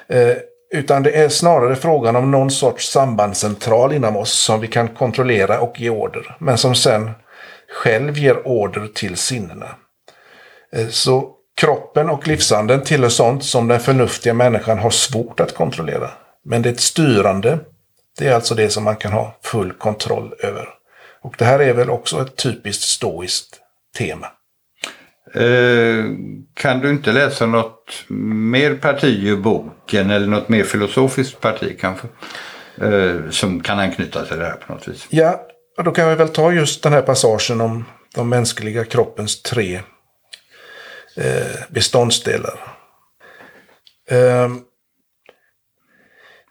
Eh, 0.07 0.35
utan 0.73 1.03
det 1.03 1.11
är 1.11 1.29
snarare 1.29 1.75
frågan 1.75 2.15
om 2.15 2.31
någon 2.31 2.51
sorts 2.51 2.91
sambandscentral 2.91 3.93
inom 3.93 4.17
oss 4.17 4.33
som 4.33 4.59
vi 4.59 4.67
kan 4.67 4.87
kontrollera 4.87 5.59
och 5.59 5.79
ge 5.79 5.89
order, 5.89 6.35
men 6.39 6.57
som 6.57 6.75
sen 6.75 7.11
själv 7.69 8.17
ger 8.17 8.47
order 8.47 8.87
till 8.87 9.17
sinnena. 9.17 9.75
Eh, 10.75 10.87
så 10.87 11.29
kroppen 11.55 12.09
och 12.09 12.27
livsanden 12.27 12.81
tillhör 12.81 13.09
sånt 13.09 13.43
som 13.43 13.67
den 13.67 13.79
förnuftiga 13.79 14.33
människan 14.33 14.79
har 14.79 14.89
svårt 14.89 15.39
att 15.39 15.55
kontrollera. 15.55 16.09
Men 16.45 16.61
det 16.61 16.79
styrande, 16.79 17.59
det 18.19 18.27
är 18.27 18.35
alltså 18.35 18.55
det 18.55 18.69
som 18.69 18.83
man 18.83 18.95
kan 18.95 19.13
ha 19.13 19.37
full 19.41 19.71
kontroll 19.71 20.33
över. 20.39 20.69
Och 21.21 21.35
det 21.37 21.45
här 21.45 21.59
är 21.59 21.73
väl 21.73 21.89
också 21.89 22.21
ett 22.21 22.35
typiskt 22.35 22.83
stoiskt 22.83 23.59
tema. 23.97 24.27
Eh, 25.35 26.05
kan 26.53 26.79
du 26.79 26.89
inte 26.89 27.11
läsa 27.11 27.45
något 27.45 28.03
mer 28.07 28.75
parti 28.75 29.23
ur 29.23 29.37
boken 29.37 30.09
eller 30.09 30.27
något 30.27 30.49
mer 30.49 30.63
filosofiskt 30.63 31.41
parti 31.41 31.77
kanske? 31.79 32.07
Eh, 32.81 33.29
som 33.29 33.61
kan 33.61 33.79
anknyta 33.79 34.25
till 34.25 34.37
det 34.37 34.45
här 34.45 34.55
på 34.67 34.73
något 34.73 34.87
vis. 34.87 35.07
Ja, 35.09 35.47
då 35.83 35.91
kan 35.91 36.09
vi 36.09 36.15
väl 36.15 36.29
ta 36.29 36.51
just 36.51 36.83
den 36.83 36.93
här 36.93 37.01
passagen 37.01 37.61
om 37.61 37.85
de 38.15 38.29
mänskliga 38.29 38.85
kroppens 38.85 39.41
tre 39.41 39.81
Eh, 41.15 41.61
beståndsdelar. 41.69 42.77
Ehm, 44.09 44.61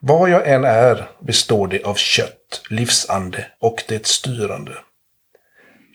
vad 0.00 0.30
jag 0.30 0.48
än 0.48 0.64
är 0.64 1.10
består 1.20 1.68
det 1.68 1.84
av 1.84 1.94
kött, 1.94 2.62
livsande 2.70 3.46
och 3.60 3.84
det 3.88 4.06
styrande. 4.06 4.72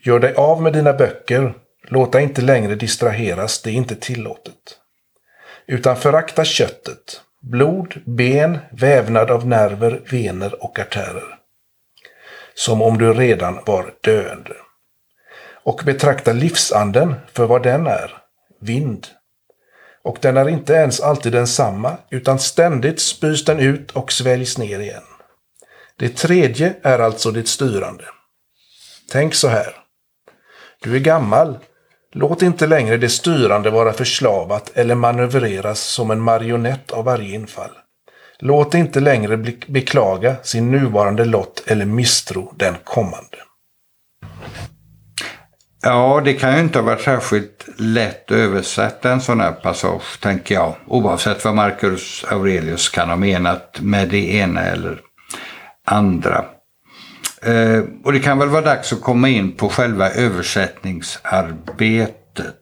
Gör 0.03 0.19
dig 0.19 0.33
av 0.33 0.61
med 0.61 0.73
dina 0.73 0.93
böcker 0.93 1.53
Låt 1.89 2.11
dig 2.11 2.23
inte 2.23 2.41
längre 2.41 2.75
distraheras, 2.75 3.61
det 3.61 3.69
är 3.69 3.73
inte 3.73 3.95
tillåtet. 3.95 4.77
Utan 5.65 5.97
förakta 5.97 6.45
köttet, 6.45 7.21
blod, 7.41 8.01
ben, 8.05 8.57
vävnad 8.71 9.31
av 9.31 9.47
nerver, 9.47 10.01
vener 10.11 10.63
och 10.63 10.79
artärer. 10.79 11.39
Som 12.53 12.81
om 12.81 12.97
du 12.97 13.13
redan 13.13 13.59
var 13.65 13.93
döende. 14.01 14.53
Och 15.63 15.81
betrakta 15.85 16.33
livsanden 16.33 17.15
för 17.33 17.45
vad 17.45 17.63
den 17.63 17.87
är, 17.87 18.17
vind. 18.59 19.07
Och 20.03 20.17
den 20.21 20.37
är 20.37 20.49
inte 20.49 20.73
ens 20.73 20.99
alltid 20.99 21.31
densamma, 21.31 21.97
utan 22.09 22.39
ständigt 22.39 22.99
spys 22.99 23.45
den 23.45 23.59
ut 23.59 23.91
och 23.91 24.11
sväljs 24.11 24.57
ner 24.57 24.79
igen. 24.79 25.03
Det 25.97 26.09
tredje 26.09 26.73
är 26.81 26.99
alltså 26.99 27.31
det 27.31 27.47
styrande. 27.47 28.03
Tänk 29.11 29.35
så 29.35 29.47
här. 29.47 29.75
Du 30.81 30.95
är 30.95 30.99
gammal 30.99 31.57
Låt 32.19 32.41
inte 32.41 32.67
längre 32.67 32.97
det 32.97 33.09
styrande 33.09 33.69
vara 33.69 33.93
förslavat 33.93 34.71
eller 34.73 34.95
manövreras 34.95 35.79
som 35.79 36.11
en 36.11 36.21
marionett 36.21 36.91
av 36.91 37.05
varje 37.05 37.35
infall. 37.35 37.71
Låt 38.39 38.73
inte 38.73 38.99
längre 38.99 39.37
beklaga 39.67 40.35
sin 40.43 40.71
nuvarande 40.71 41.25
lott 41.25 41.63
eller 41.67 41.85
misstro 41.85 42.53
den 42.55 42.75
kommande. 42.83 43.37
Ja, 45.89 46.21
det 46.25 46.33
kan 46.33 46.53
ju 46.53 46.59
inte 46.59 46.79
ha 46.79 46.85
varit 46.85 47.01
särskilt 47.01 47.65
lätt 47.77 48.31
att 48.31 48.37
översätta 48.37 49.11
en 49.11 49.21
sån 49.21 49.39
här 49.39 49.51
passage, 49.51 50.21
tänker 50.21 50.55
jag. 50.55 50.75
Oavsett 50.87 51.45
vad 51.45 51.55
Marcus 51.55 52.25
Aurelius 52.29 52.89
kan 52.89 53.09
ha 53.09 53.15
menat 53.15 53.79
med 53.81 54.09
det 54.09 54.33
ena 54.33 54.61
eller 54.61 55.01
andra. 55.85 56.45
Eh, 57.41 57.83
och 58.03 58.13
det 58.13 58.19
kan 58.19 58.39
väl 58.39 58.49
vara 58.49 58.61
dags 58.61 58.93
att 58.93 59.01
komma 59.01 59.29
in 59.29 59.51
på 59.51 59.69
själva 59.69 60.09
översättningsarbetet. 60.09 62.55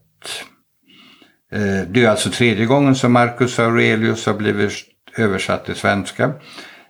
Eh, 1.52 1.82
det 1.88 2.04
är 2.04 2.10
alltså 2.10 2.30
tredje 2.30 2.66
gången 2.66 2.96
som 2.96 3.12
Marcus 3.12 3.60
Aurelius 3.60 4.26
har 4.26 4.34
blivit 4.34 4.74
översatt 5.18 5.66
till 5.66 5.76
svenska. 5.76 6.34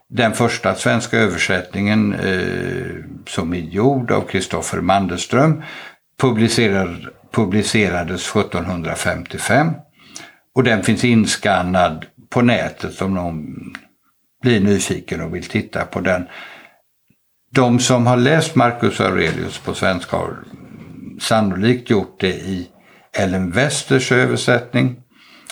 Den 0.10 0.34
första 0.34 0.76
svenska 0.76 1.18
översättningen 1.18 2.14
eh, 2.14 2.96
som 3.28 3.54
är 3.54 3.60
gjord 3.60 4.12
av 4.12 4.22
Kristoffer 4.22 4.82
Mandelström 4.82 5.62
publicerad, 6.22 7.08
publicerades 7.32 8.36
1755. 8.36 9.72
Och 10.56 10.64
den 10.64 10.84
finns 10.84 11.04
inskannad 11.04 12.06
på 12.30 12.42
nätet 12.42 13.02
om 13.02 13.14
någon 13.14 13.46
blir 14.42 14.60
nyfiken 14.60 15.22
och 15.22 15.36
vill 15.36 15.46
titta 15.46 15.86
på 15.86 16.00
den 16.00 16.28
de 17.56 17.80
som 17.80 18.08
har 18.08 18.18
läst 18.18 18.56
Marcus 18.56 19.00
Aurelius 19.00 19.60
på 19.60 19.74
svenska 19.74 20.18
har 20.18 20.38
sannolikt 21.20 21.90
gjort 21.90 22.20
det 22.20 22.36
i 22.36 22.68
Ellen 23.18 23.52
Westers 23.52 24.12
översättning. 24.12 24.96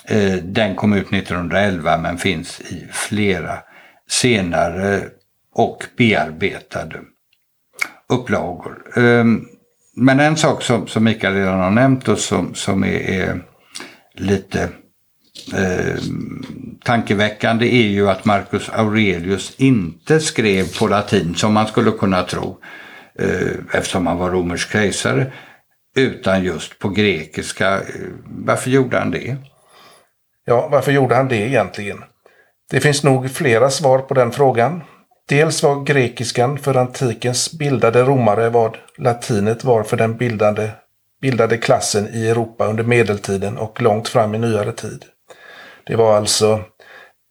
Eh, 0.06 0.34
den 0.34 0.76
kom 0.76 0.94
ut 0.94 1.14
1911 1.14 1.98
men 1.98 2.18
finns 2.18 2.62
i 2.62 2.88
flera 2.92 3.58
senare 4.10 5.04
och 5.56 5.86
bearbetade 5.98 7.00
upplagor. 8.10 8.98
Ehm, 8.98 9.46
men 9.96 10.20
en 10.20 10.38
sak 10.38 10.62
som, 10.62 10.88
som 10.88 11.04
Mikael 11.04 11.34
redan 11.34 11.60
har 11.60 11.72
nämnt 11.72 12.08
och 12.08 12.20
som, 12.20 12.56
som 12.56 12.84
är, 12.84 13.10
är 13.10 13.42
lite 14.14 14.70
eh, 15.54 15.96
tankeväckande 16.84 17.66
är 17.66 17.88
ju 17.88 18.10
att 18.10 18.26
Marcus 18.26 18.70
Aurelius 18.70 19.56
inte 19.58 20.20
skrev 20.20 20.78
på 20.80 20.88
latin 20.88 21.36
som 21.36 21.54
man 21.54 21.68
skulle 21.68 21.92
kunna 21.92 22.24
tro 22.24 22.58
eh, 23.20 23.78
eftersom 23.78 24.08
han 24.08 24.18
var 24.18 24.32
romersk 24.32 24.72
kejsare 24.72 25.32
utan 25.96 26.44
just 26.44 26.80
på 26.80 26.90
grekiska. 26.90 27.74
Eh, 27.74 27.82
varför 28.26 28.70
gjorde 28.70 29.00
han 29.00 29.12
det? 29.12 29.36
Ja, 30.46 30.68
varför 30.72 30.92
gjorde 30.92 31.16
han 31.16 31.28
det 31.28 31.48
egentligen? 31.48 32.04
Det 32.70 32.80
finns 32.80 33.04
nog 33.04 33.32
flera 33.32 33.70
svar 33.70 34.00
på 34.00 34.14
den 34.14 34.32
frågan. 34.32 34.82
Dels 35.30 35.64
var 35.64 35.84
grekiskan 35.84 36.58
för 36.58 36.76
antikens 36.76 37.54
bildade 37.54 38.04
romare 38.04 38.50
vad 38.50 38.78
latinet 38.98 39.64
var 39.64 39.84
för 39.84 39.98
den 39.98 40.18
bildade, 40.18 40.72
bildade 41.22 41.58
klassen 41.58 42.10
i 42.14 42.28
Europa 42.28 42.68
under 42.68 42.84
medeltiden 42.84 43.58
och 43.58 43.82
långt 43.82 44.08
fram 44.08 44.36
i 44.36 44.38
nyare 44.38 44.72
tid. 44.72 45.06
Det 45.84 45.96
var 45.96 46.18
alltså 46.18 46.62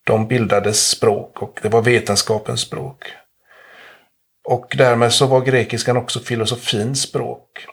de 0.06 0.28
bildades 0.28 0.88
språk 0.88 1.42
och 1.42 1.58
det 1.62 1.68
var 1.68 1.82
vetenskapens 1.82 2.60
språk. 2.60 3.04
Och 4.48 4.74
därmed 4.78 5.12
så 5.12 5.26
var 5.26 5.40
grekiskan 5.40 5.96
också 5.96 6.20
filosofins 6.20 7.02
språk. 7.02 7.66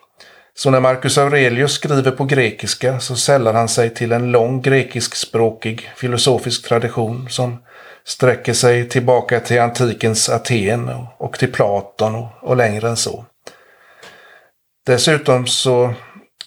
Så 0.53 0.69
när 0.69 0.79
Marcus 0.79 1.17
Aurelius 1.17 1.73
skriver 1.73 2.11
på 2.11 2.25
grekiska 2.25 2.99
så 2.99 3.15
sällar 3.15 3.53
han 3.53 3.69
sig 3.69 3.93
till 3.93 4.11
en 4.11 4.31
lång 4.31 4.61
grekiskspråkig 4.61 5.91
filosofisk 5.95 6.67
tradition 6.67 7.29
som 7.29 7.63
sträcker 8.03 8.53
sig 8.53 8.89
tillbaka 8.89 9.39
till 9.39 9.61
antikens 9.61 10.29
Aten 10.29 10.89
och 11.17 11.39
till 11.39 11.51
Platon 11.51 12.27
och, 12.41 12.57
längre 12.57 12.89
än 12.89 12.97
så. 12.97 13.25
Dessutom 14.85 15.47
så 15.47 15.93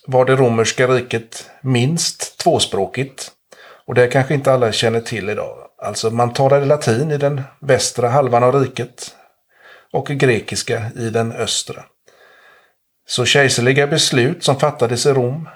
var 0.07 0.25
det 0.25 0.37
romerska 0.37 0.87
riket 0.87 1.51
minst 1.61 2.39
tvåspråkigt. 2.39 3.31
Och 3.87 3.95
det 3.95 4.07
kanske 4.07 4.35
inte 4.35 4.53
alla 4.53 4.73
känner 4.73 5.01
till 5.01 5.29
idag. 5.29 5.59
Alltså 5.79 6.11
man 6.11 6.33
talade 6.33 6.67
latin 6.67 7.11
i 7.11 7.17
den 7.17 7.43
västra 7.61 8.09
halvan 8.09 8.45
av 8.45 8.55
riket 8.55 9.15
och 9.93 10.07
grekiska 10.07 10.91
i 10.97 11.11
den 11.11 11.33
östra. 11.33 11.85
Så 13.07 13.25
kejserliga 13.25 13.87
beslut 13.87 14.45
som 14.45 14.61
fattades 14.61 15.07
i 15.07 15.13
Rom 15.13 15.49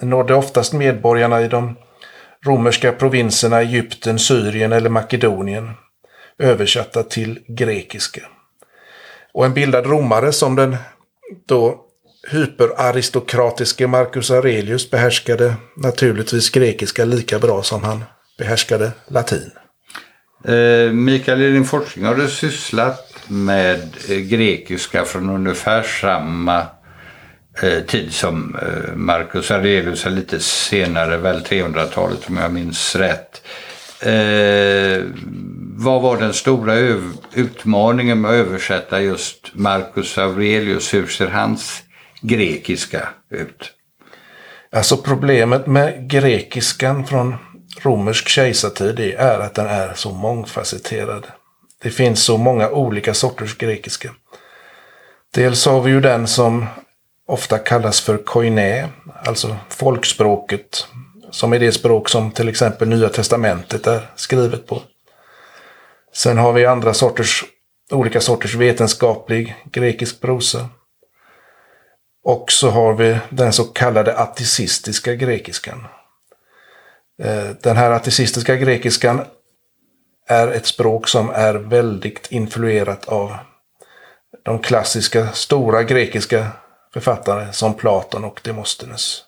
nådde 0.00 0.34
oftast 0.34 0.72
medborgarna 0.72 1.42
i 1.42 1.48
de 1.48 1.76
romerska 2.46 2.92
provinserna 2.92 3.60
Egypten, 3.60 4.18
Syrien 4.18 4.72
eller 4.72 4.90
Makedonien 4.90 5.70
översatta 6.38 7.02
till 7.02 7.38
grekiska. 7.48 8.20
Och 9.32 9.44
en 9.44 9.54
bildad 9.54 9.86
romare 9.86 10.32
som 10.32 10.56
den 10.56 10.76
då 11.46 11.82
hyperaristokratiske 12.30 13.86
Marcus 13.86 14.30
Aurelius 14.30 14.90
behärskade 14.90 15.54
naturligtvis 15.76 16.50
grekiska 16.50 17.04
lika 17.04 17.38
bra 17.38 17.62
som 17.62 17.82
han 17.82 18.04
behärskade 18.38 18.92
latin. 19.08 19.50
Eh, 20.44 20.92
Mikael, 20.92 21.42
i 21.42 21.50
din 21.50 21.64
forskning 21.64 22.04
har 22.04 22.14
du 22.14 22.28
sysslat 22.28 23.12
med 23.28 23.80
eh, 24.08 24.16
grekiska 24.16 25.04
från 25.04 25.30
ungefär 25.30 25.82
samma 25.82 26.66
Eh, 27.62 27.80
tid 27.80 28.14
som 28.14 28.56
eh, 28.62 28.94
Marcus 28.94 29.50
Aurelius, 29.50 30.06
lite 30.06 30.40
senare, 30.40 31.16
väl 31.16 31.42
300-talet 31.42 32.28
om 32.28 32.36
jag 32.36 32.52
minns 32.52 32.96
rätt. 32.96 33.42
Eh, 34.00 35.04
vad 35.78 36.02
var 36.02 36.16
den 36.20 36.34
stora 36.34 36.74
utmaningen 37.34 38.20
med 38.20 38.30
att 38.30 38.34
översätta 38.34 39.00
just 39.00 39.50
Marcus 39.52 40.18
Aurelius? 40.18 40.94
Hur 40.94 41.06
ser 41.06 41.26
hans 41.26 41.82
grekiska 42.20 43.08
ut? 43.30 43.72
Alltså 44.72 44.96
problemet 44.96 45.66
med 45.66 46.10
grekiskan 46.10 47.06
från 47.06 47.34
romersk 47.82 48.28
kejsartid 48.28 49.00
är 49.18 49.38
att 49.38 49.54
den 49.54 49.66
är 49.66 49.94
så 49.94 50.10
mångfacetterad. 50.10 51.26
Det 51.82 51.90
finns 51.90 52.24
så 52.24 52.36
många 52.36 52.70
olika 52.70 53.14
sorters 53.14 53.58
grekiska. 53.58 54.10
Dels 55.34 55.66
har 55.66 55.82
vi 55.82 55.90
ju 55.90 56.00
den 56.00 56.26
som 56.26 56.66
ofta 57.26 57.58
kallas 57.58 58.00
för 58.00 58.16
koiné, 58.16 58.88
alltså 59.24 59.56
folkspråket, 59.68 60.86
som 61.30 61.52
är 61.52 61.58
det 61.58 61.72
språk 61.72 62.08
som 62.08 62.30
till 62.30 62.48
exempel 62.48 62.88
Nya 62.88 63.08
Testamentet 63.08 63.86
är 63.86 64.10
skrivet 64.14 64.66
på. 64.66 64.82
Sen 66.12 66.38
har 66.38 66.52
vi 66.52 66.66
andra 66.66 66.94
sorters, 66.94 67.44
olika 67.90 68.20
sorters 68.20 68.54
vetenskaplig 68.54 69.56
grekisk 69.64 70.20
prosa. 70.20 70.68
Och 72.24 72.52
så 72.52 72.70
har 72.70 72.94
vi 72.94 73.18
den 73.30 73.52
så 73.52 73.64
kallade 73.64 74.16
attisistiska 74.16 75.14
grekiskan. 75.14 75.86
Eh, 77.22 77.48
den 77.62 77.76
här 77.76 77.90
attisistiska 77.90 78.56
grekiskan 78.56 79.24
är 80.28 80.48
ett 80.48 80.66
språk 80.66 81.08
som 81.08 81.30
är 81.30 81.54
väldigt 81.54 82.32
influerat 82.32 83.04
av 83.04 83.36
de 84.44 84.58
klassiska 84.58 85.32
stora 85.32 85.82
grekiska 85.82 86.46
författare 87.00 87.52
som 87.52 87.74
Platon 87.74 88.24
och 88.24 88.40
Demosthenes. 88.44 89.22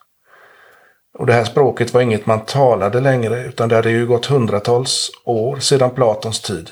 Och 1.17 1.25
det 1.25 1.33
här 1.33 1.43
språket 1.43 1.93
var 1.93 2.01
inget 2.01 2.25
man 2.25 2.45
talade 2.45 2.99
längre 2.99 3.43
utan 3.43 3.69
det 3.69 3.75
hade 3.75 3.89
ju 3.89 4.07
gått 4.07 4.25
hundratals 4.25 5.11
år 5.23 5.59
sedan 5.59 5.89
Platons 5.89 6.41
tid. 6.41 6.71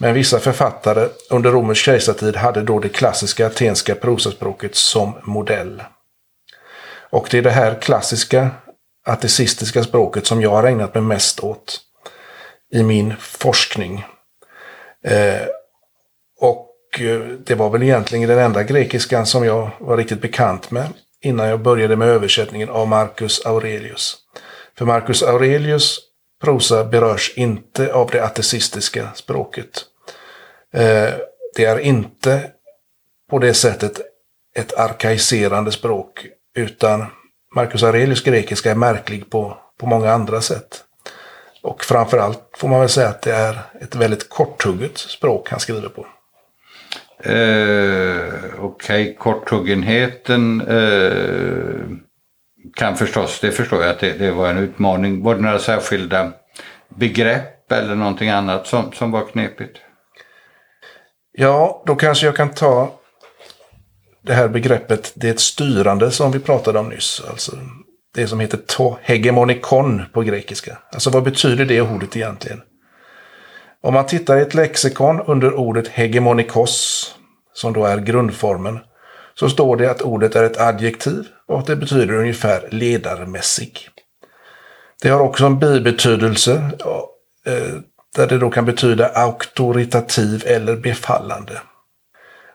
Men 0.00 0.14
vissa 0.14 0.38
författare 0.38 1.08
under 1.30 1.50
romersk 1.50 1.84
kejsartid 1.84 2.36
hade 2.36 2.62
då 2.62 2.78
det 2.78 2.88
klassiska 2.88 3.46
atenska 3.46 3.94
prosaspråket 3.94 4.74
som 4.74 5.12
modell. 5.22 5.82
Och 7.10 7.28
det 7.30 7.38
är 7.38 7.42
det 7.42 7.50
här 7.50 7.80
klassiska 7.80 8.50
ateistiska 9.06 9.84
språket 9.84 10.26
som 10.26 10.42
jag 10.42 10.50
har 10.50 10.64
ägnat 10.64 10.94
mig 10.94 11.02
mest 11.02 11.40
åt 11.40 11.80
i 12.72 12.82
min 12.82 13.14
forskning. 13.16 14.04
Eh, 15.04 15.46
och 16.40 16.73
Eh, 17.00 17.18
det 17.18 17.54
var 17.54 17.70
väl 17.70 17.82
egentligen 17.82 18.28
den 18.28 18.38
enda 18.38 18.62
grekiskan 18.62 19.26
som 19.26 19.44
jag 19.44 19.70
var 19.80 19.96
riktigt 19.96 20.20
bekant 20.20 20.70
med 20.70 20.86
innan 21.20 21.48
jag 21.48 21.60
började 21.60 21.96
med 21.96 22.08
översättningen 22.08 22.70
av 22.70 22.88
Marcus 22.88 23.46
Aurelius. 23.46 24.16
För 24.78 24.84
Marcus 24.84 25.22
Aurelius 25.22 25.98
prosa 26.42 26.84
berörs 26.84 27.32
inte 27.36 27.92
av 27.92 28.10
det 28.10 28.24
ateistiska 28.24 29.08
språket. 29.14 29.84
Eh, 30.72 31.14
det 31.56 31.64
är 31.64 31.78
inte 31.78 32.50
på 33.30 33.38
det 33.38 33.54
sättet 33.54 34.00
ett 34.56 34.74
arkaiserande 34.74 35.72
språk, 35.72 36.26
utan 36.56 37.06
Marcus 37.54 37.82
Aurelius 37.82 38.22
grekiska 38.22 38.70
är 38.70 38.74
märklig 38.74 39.30
på, 39.30 39.58
på 39.80 39.86
många 39.86 40.12
andra 40.12 40.40
sätt. 40.40 40.84
Och 41.62 41.84
framförallt 41.84 42.40
får 42.56 42.68
man 42.68 42.80
väl 42.80 42.88
säga 42.88 43.08
att 43.08 43.22
det 43.22 43.34
är 43.34 43.58
ett 43.80 43.94
väldigt 43.94 44.28
korthugget 44.28 44.98
språk 44.98 45.50
han 45.50 45.60
skriver 45.60 45.88
på. 45.88 46.06
Eh, 47.26 48.34
Okej, 48.58 49.02
okay. 49.02 49.14
korthuggenheten 49.14 50.60
eh, 50.60 51.80
kan 52.74 52.96
förstås, 52.96 53.40
det 53.40 53.50
förstår 53.50 53.82
jag 53.82 53.90
att 53.90 54.00
det, 54.00 54.12
det, 54.12 54.30
var 54.30 54.48
en 54.48 54.58
utmaning. 54.58 55.22
Var 55.22 55.34
det 55.34 55.40
några 55.40 55.58
särskilda 55.58 56.32
begrepp 56.88 57.72
eller 57.72 57.94
någonting 57.94 58.28
annat 58.28 58.66
som, 58.66 58.92
som 58.92 59.10
var 59.10 59.26
knepigt? 59.26 59.78
Ja, 61.32 61.82
då 61.86 61.94
kanske 61.94 62.26
jag 62.26 62.36
kan 62.36 62.50
ta 62.50 62.92
det 64.22 64.32
här 64.32 64.48
begreppet 64.48 65.12
det 65.14 65.40
styrande 65.40 66.10
som 66.10 66.32
vi 66.32 66.38
pratade 66.38 66.78
om 66.78 66.88
nyss. 66.88 67.22
Alltså 67.30 67.56
det 68.14 68.26
som 68.26 68.40
heter 68.40 68.58
to 68.66 68.96
hegemonikon 69.02 70.02
på 70.12 70.22
grekiska. 70.22 70.78
Alltså 70.92 71.10
vad 71.10 71.22
betyder 71.22 71.64
det 71.64 71.80
ordet 71.80 72.16
egentligen? 72.16 72.60
Om 73.84 73.94
man 73.94 74.06
tittar 74.06 74.36
i 74.36 74.42
ett 74.42 74.54
lexikon 74.54 75.20
under 75.20 75.54
ordet 75.54 75.88
hegemonikos, 75.88 77.14
som 77.52 77.72
då 77.72 77.84
är 77.84 77.98
grundformen, 77.98 78.78
så 79.34 79.48
står 79.48 79.76
det 79.76 79.90
att 79.90 80.02
ordet 80.02 80.36
är 80.36 80.44
ett 80.44 80.60
adjektiv 80.60 81.26
och 81.48 81.58
att 81.58 81.66
det 81.66 81.76
betyder 81.76 82.14
ungefär 82.14 82.68
ledarmässig. 82.70 83.88
Det 85.02 85.08
har 85.08 85.20
också 85.20 85.46
en 85.46 85.58
bibetydelse 85.58 86.52
eh, 87.46 87.74
där 88.16 88.26
det 88.26 88.38
då 88.38 88.50
kan 88.50 88.64
betyda 88.64 89.08
auktoritativ 89.08 90.44
eller 90.46 90.76
befallande. 90.76 91.60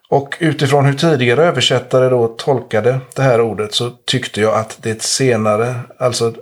Och 0.10 0.38
utifrån 0.40 0.86
hur 0.86 0.94
tidigare 0.94 1.44
översättare 1.44 2.10
då 2.10 2.28
tolkade 2.28 3.00
det 3.16 3.22
här 3.22 3.42
ordet 3.42 3.74
så 3.74 3.90
tyckte 4.06 4.42
jag 4.42 4.56
att 4.56 4.78
det 4.82 5.02
senare, 5.02 5.76
alltså 6.00 6.34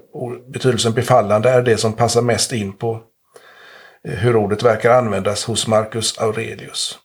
betydelsen 0.54 0.94
befallande, 0.94 1.50
är 1.50 1.62
det 1.62 1.78
som 1.78 1.94
passar 1.94 2.22
mest 2.22 2.54
in 2.54 2.74
på 2.74 3.02
hur 4.08 4.36
ordet 4.36 4.64
verkar 4.64 4.92
användas 4.92 5.46
hos 5.46 5.68
Marcus 5.68 6.18
Aurelius. 6.18 6.98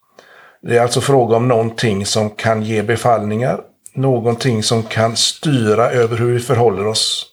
Det 0.62 0.76
är 0.76 0.82
alltså 0.82 1.00
fråga 1.00 1.36
om 1.36 1.48
någonting 1.48 2.06
som 2.06 2.30
kan 2.30 2.62
ge 2.62 2.82
befallningar, 2.82 3.60
någonting 3.94 4.62
som 4.62 4.82
kan 4.82 5.16
styra 5.16 5.90
över 5.90 6.16
hur 6.16 6.32
vi 6.32 6.40
förhåller 6.40 6.86
oss 6.86 7.26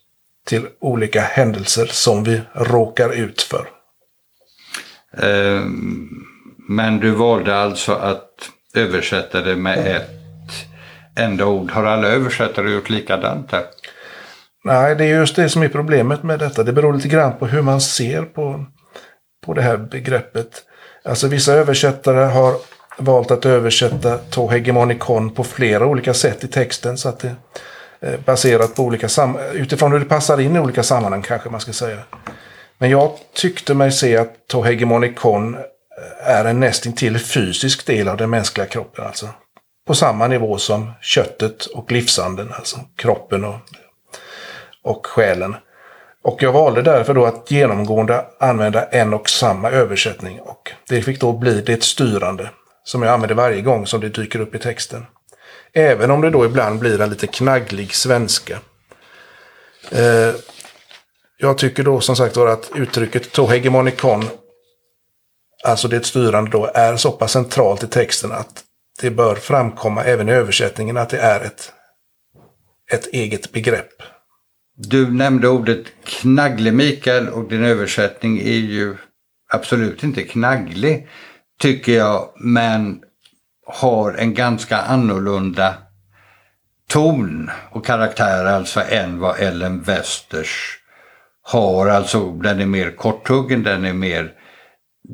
till 0.46 0.68
olika 0.80 1.22
händelser 1.22 1.86
som 1.86 2.24
vi 2.24 2.42
råkar 2.54 3.10
ut 3.10 3.42
för. 3.42 3.68
Ehm, 5.18 6.10
men 6.70 7.00
du 7.00 7.12
valde 7.12 7.56
alltså 7.56 7.94
att 7.94 8.50
översätta 8.76 9.42
det 9.42 9.56
med 9.56 9.96
ett 9.96 10.10
enda 11.16 11.46
ord. 11.46 11.72
Har 11.72 11.86
alla 11.86 12.08
översättare 12.08 12.72
gjort 12.72 12.90
likadant 12.90 13.52
här? 13.52 13.64
Nej, 14.64 14.96
det 14.96 15.06
är 15.06 15.20
just 15.20 15.36
det 15.36 15.50
som 15.50 15.64
är 15.64 15.70
problemet 15.70 16.24
med 16.24 16.40
detta. 16.40 16.64
Det 16.64 16.74
beror 16.74 16.94
lite 16.94 17.08
grann 17.08 17.38
på 17.38 17.48
hur 17.48 17.62
man 17.62 17.82
ser 17.82 18.22
på, 18.22 18.66
på 19.50 19.54
det 19.54 19.62
här 19.62 19.78
begreppet. 19.78 20.64
Alltså 21.04 21.28
vissa 21.28 21.54
översättare 21.54 22.26
har 22.26 22.56
valt 22.98 23.32
att 23.32 23.46
översätta 23.46 24.18
to 24.18 24.48
hegemonikon 24.48 25.30
på 25.30 25.44
flera 25.44 25.86
olika 25.86 26.14
sätt 26.14 26.44
i 26.44 26.48
texten. 26.48 26.98
Så 26.98 27.10
att 27.10 27.20
det 27.20 27.36
är 28.00 28.18
baserat 28.18 28.76
på 28.76 28.84
olika 28.84 29.08
utifrån 29.54 29.92
hur 29.92 30.00
det 30.00 30.06
passar 30.06 30.40
in 30.40 30.56
i 30.56 30.60
olika 30.60 30.84
sammanhang 30.84 31.22
kanske 31.22 31.50
man 31.50 31.60
ska 31.60 31.74
säga. 31.74 32.00
Men 32.78 32.90
jag 32.90 33.12
tyckte 33.34 33.74
mig 33.74 33.92
se 33.92 34.18
att 34.18 34.48
to 34.48 34.62
hegemonikon 34.62 35.56
eh, 35.56 36.30
är 36.30 36.46
en 36.46 36.60
nästintill 36.60 37.20
fysisk 37.20 37.86
del 37.86 38.08
av 38.08 38.18
den 38.18 38.30
mänskliga 38.30 38.68
kroppen. 38.68 39.06
Alltså. 39.06 39.30
På 39.88 39.96
samma 39.96 40.28
nivå 40.28 40.58
som 40.58 40.92
köttet 41.02 41.66
och 41.66 41.92
livsanden, 41.92 42.54
alltså 42.54 42.80
kroppen 42.96 43.44
och, 43.44 43.60
och 44.84 45.08
själen. 45.08 45.56
Och 46.24 46.44
jag 46.44 46.52
valde 46.52 46.82
därför 46.82 47.14
då 47.14 47.26
att 47.26 47.52
genomgående 47.52 48.26
använda 48.40 48.84
en 48.84 49.14
och 49.14 49.30
samma 49.30 49.72
översättning. 49.72 50.40
Och 50.40 50.72
det 50.88 51.02
fick 51.02 51.20
då 51.20 51.34
bli 51.34 51.62
det 51.62 51.84
styrande 51.84 52.50
som 52.84 53.02
jag 53.02 53.14
använder 53.14 53.36
varje 53.36 53.62
gång 53.62 53.88
som 53.88 54.02
det 54.02 54.10
dyker 54.10 54.40
upp 54.40 54.56
i 54.56 54.60
texten. 54.60 55.06
Även 55.74 56.12
om 56.12 56.22
det 56.22 56.30
då 56.30 56.46
ibland 56.46 56.80
blir 56.80 57.02
en 57.02 57.10
lite 57.10 57.28
knagglig 57.28 57.94
svenska. 57.96 58.60
Eh, 59.92 60.34
jag 61.38 61.58
tycker 61.58 61.84
då 61.84 62.00
som 62.00 62.16
sagt 62.16 62.38
var 62.38 62.48
att 62.48 62.72
uttrycket 62.76 63.32
to 63.32 63.48
hegemonikon 63.48 64.26
alltså 65.64 65.88
det 65.88 66.06
styrande 66.06 66.52
då, 66.52 66.72
är 66.74 66.96
så 66.96 67.12
pass 67.12 67.32
centralt 67.32 67.84
i 67.84 67.88
texten 67.88 68.32
att 68.32 68.64
det 69.02 69.10
bör 69.10 69.36
framkomma 69.36 70.04
även 70.04 70.30
i 70.30 70.32
översättningen 70.32 70.98
att 70.98 71.10
det 71.10 71.18
är 71.18 71.42
ett, 71.42 71.74
ett 72.92 73.08
eget 73.08 73.52
begrepp. 73.52 73.94
Du 74.82 75.12
nämnde 75.12 75.48
ordet 75.48 75.86
knagglig 76.04 76.74
Mikael 76.74 77.30
och 77.30 77.50
din 77.50 77.64
översättning 77.64 78.40
är 78.40 78.60
ju 78.60 78.96
absolut 79.54 80.04
inte 80.04 80.24
knagglig 80.24 81.08
tycker 81.62 81.94
jag 81.94 82.34
men 82.40 83.02
har 83.66 84.14
en 84.14 84.34
ganska 84.34 84.78
annorlunda 84.78 85.74
ton 86.88 87.52
och 87.72 87.86
karaktär 87.86 88.46
alltså 88.46 88.82
än 88.90 89.20
vad 89.20 89.40
Ellen 89.40 89.82
Westers 89.82 90.78
har. 91.42 91.88
Alltså 91.88 92.32
den 92.32 92.60
är 92.60 92.66
mer 92.66 92.92
korthuggen, 92.92 93.64
den 93.64 93.86
är 93.86 93.94
mer 93.94 94.32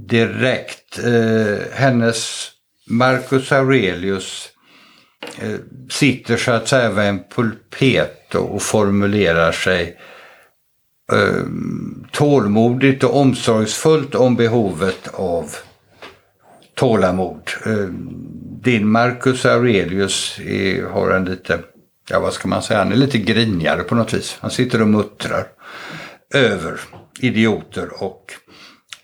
direkt. 0.09 0.99
Eh, 0.99 1.57
hennes 1.73 2.51
Marcus 2.87 3.51
Aurelius 3.51 4.49
eh, 5.41 5.59
sitter 5.89 6.37
så 6.37 6.51
att 6.51 6.67
säga 6.67 6.89
vid 6.89 7.05
en 7.05 7.23
pulpet 7.35 8.24
och 8.37 8.61
formulerar 8.61 9.51
sig 9.51 9.97
eh, 11.11 11.45
tålmodigt 12.11 13.03
och 13.03 13.17
omsorgsfullt 13.17 14.15
om 14.15 14.35
behovet 14.35 15.07
av 15.13 15.55
tålamod. 16.75 17.49
Eh, 17.65 17.87
din 18.61 18.87
Marcus 18.87 19.45
Aurelius 19.45 20.39
är, 20.39 20.85
har 20.85 21.11
en 21.11 21.25
lite, 21.25 21.59
ja 22.09 22.19
vad 22.19 22.33
ska 22.33 22.47
man 22.47 22.61
säga, 22.61 22.79
han 22.79 22.91
är 22.91 22.95
lite 22.95 23.17
grinigare 23.17 23.83
på 23.83 23.95
något 23.95 24.13
vis. 24.13 24.37
Han 24.39 24.51
sitter 24.51 24.81
och 24.81 24.87
muttrar 24.87 25.47
över 26.33 26.79
idioter 27.19 28.03
och 28.03 28.33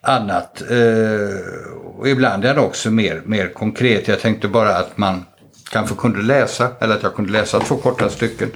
annat. 0.02 0.62
Eh, 0.62 1.72
och 1.98 2.10
ibland 2.10 2.46
är 2.46 2.54
han 2.54 2.64
också 2.66 2.92
mer, 2.92 3.22
mer 3.26 3.48
konkret. 3.48 4.08
Jag 4.08 4.20
tänkte 4.20 4.48
bara 4.48 4.78
att 4.78 4.98
man 4.98 5.26
kanske 5.72 5.96
kunde 5.96 6.22
läsa, 6.22 6.70
eller 6.80 6.96
att 6.96 7.04
jag 7.04 7.16
kunde 7.16 7.32
läsa 7.32 7.60
två 7.60 7.78
korta 7.78 8.10
stycken. 8.10 8.52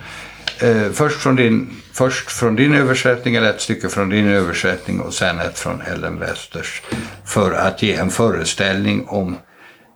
Eh, 0.60 0.92
först, 0.92 1.22
från 1.22 1.36
din, 1.36 1.82
först 1.94 2.32
från 2.32 2.56
din 2.56 2.74
översättning, 2.74 3.36
eller 3.36 3.50
ett 3.50 3.62
stycke 3.62 3.90
från 3.90 4.10
din 4.10 4.28
översättning 4.28 5.00
och 5.00 5.14
sen 5.14 5.40
ett 5.40 5.60
från 5.60 5.82
Ellen 5.82 6.20
Westers. 6.20 6.82
För 7.26 7.52
att 7.52 7.82
ge 7.82 7.94
en 7.94 8.10
föreställning 8.10 9.06
om 9.08 9.38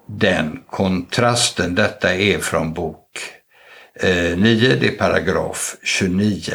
den 0.08 0.64
kontrasten. 0.70 1.76
Detta 1.76 2.16
är 2.16 2.40
från 2.40 2.74
bok 2.74 3.20
eh, 3.96 4.38
9, 4.38 4.76
det 4.76 4.88
är 4.88 4.98
paragraf 4.98 5.76
29. 5.84 6.54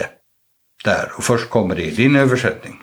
Där, 0.84 1.12
och 1.16 1.24
först 1.24 1.50
kommer 1.50 1.74
det 1.74 1.82
i 1.82 1.90
din 1.90 2.16
översättning. 2.16 2.80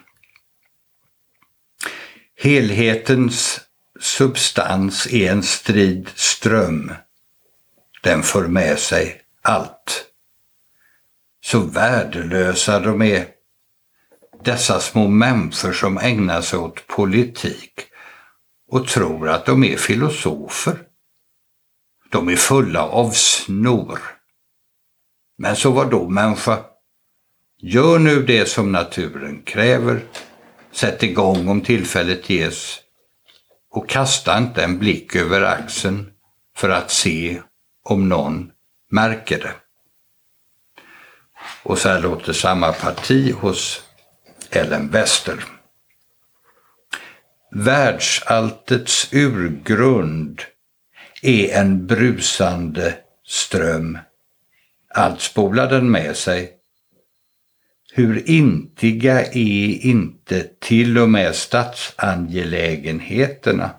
Helhetens 2.38 3.62
substans 3.99 5.07
är 5.07 5.31
en 5.31 5.43
strid 5.43 6.10
ström. 6.15 6.93
Den 8.03 8.23
för 8.23 8.47
med 8.47 8.79
sig 8.79 9.21
allt. 9.41 10.11
Så 11.52 11.60
värdelösa 11.60 12.80
de 12.80 13.02
är, 13.02 13.28
dessa 14.44 14.80
små 14.80 15.08
människor 15.08 15.72
som 15.72 15.98
ägnar 15.98 16.42
sig 16.42 16.60
åt 16.60 16.88
politik 16.88 17.74
och 18.70 18.88
tror 18.88 19.30
att 19.30 19.46
de 19.46 19.64
är 19.64 19.78
filosofer. 19.78 20.78
De 22.12 22.30
är 22.30 22.36
fulla 22.36 22.84
av 22.84 23.10
snor. 23.10 24.00
Men 25.38 25.56
så 25.56 25.72
var 25.72 25.86
då 25.86 26.10
människa? 26.10 26.60
Gör 27.58 28.00
nu 28.00 28.24
det 28.24 28.46
som 28.46 28.72
naturen 28.72 29.42
kräver. 29.42 30.04
Sätt 30.72 31.04
igång 31.04 31.48
om 31.48 31.62
tillfället 31.62 32.30
ges. 32.30 32.80
Och 33.72 33.90
kasta 33.90 34.38
inte 34.38 34.64
en 34.64 34.80
blick 34.80 35.16
över 35.16 35.42
axeln 35.42 36.12
för 36.56 36.70
att 36.70 36.92
se 36.92 37.42
om 37.84 38.10
någon 38.10 38.52
märker 38.92 39.40
det. 39.40 39.61
Och 41.63 41.78
så 41.78 41.89
här 41.89 42.02
låter 42.02 42.34
samma 42.34 42.71
parti 42.71 43.34
hos 43.34 43.84
Ellen 44.50 44.89
Wester. 44.89 45.43
Världsalltets 47.52 49.13
urgrund 49.13 50.41
är 51.21 51.60
en 51.60 51.88
brusande 51.88 52.97
ström. 53.28 53.97
Allt 54.93 55.21
spolar 55.21 55.69
den 55.69 55.91
med 55.91 56.17
sig. 56.17 56.54
Hur 57.93 58.30
intiga 58.30 59.26
är 59.26 59.86
inte 59.86 60.47
till 60.60 60.97
och 60.97 61.10
med 61.10 61.36
statsangelägenheterna 61.36 63.71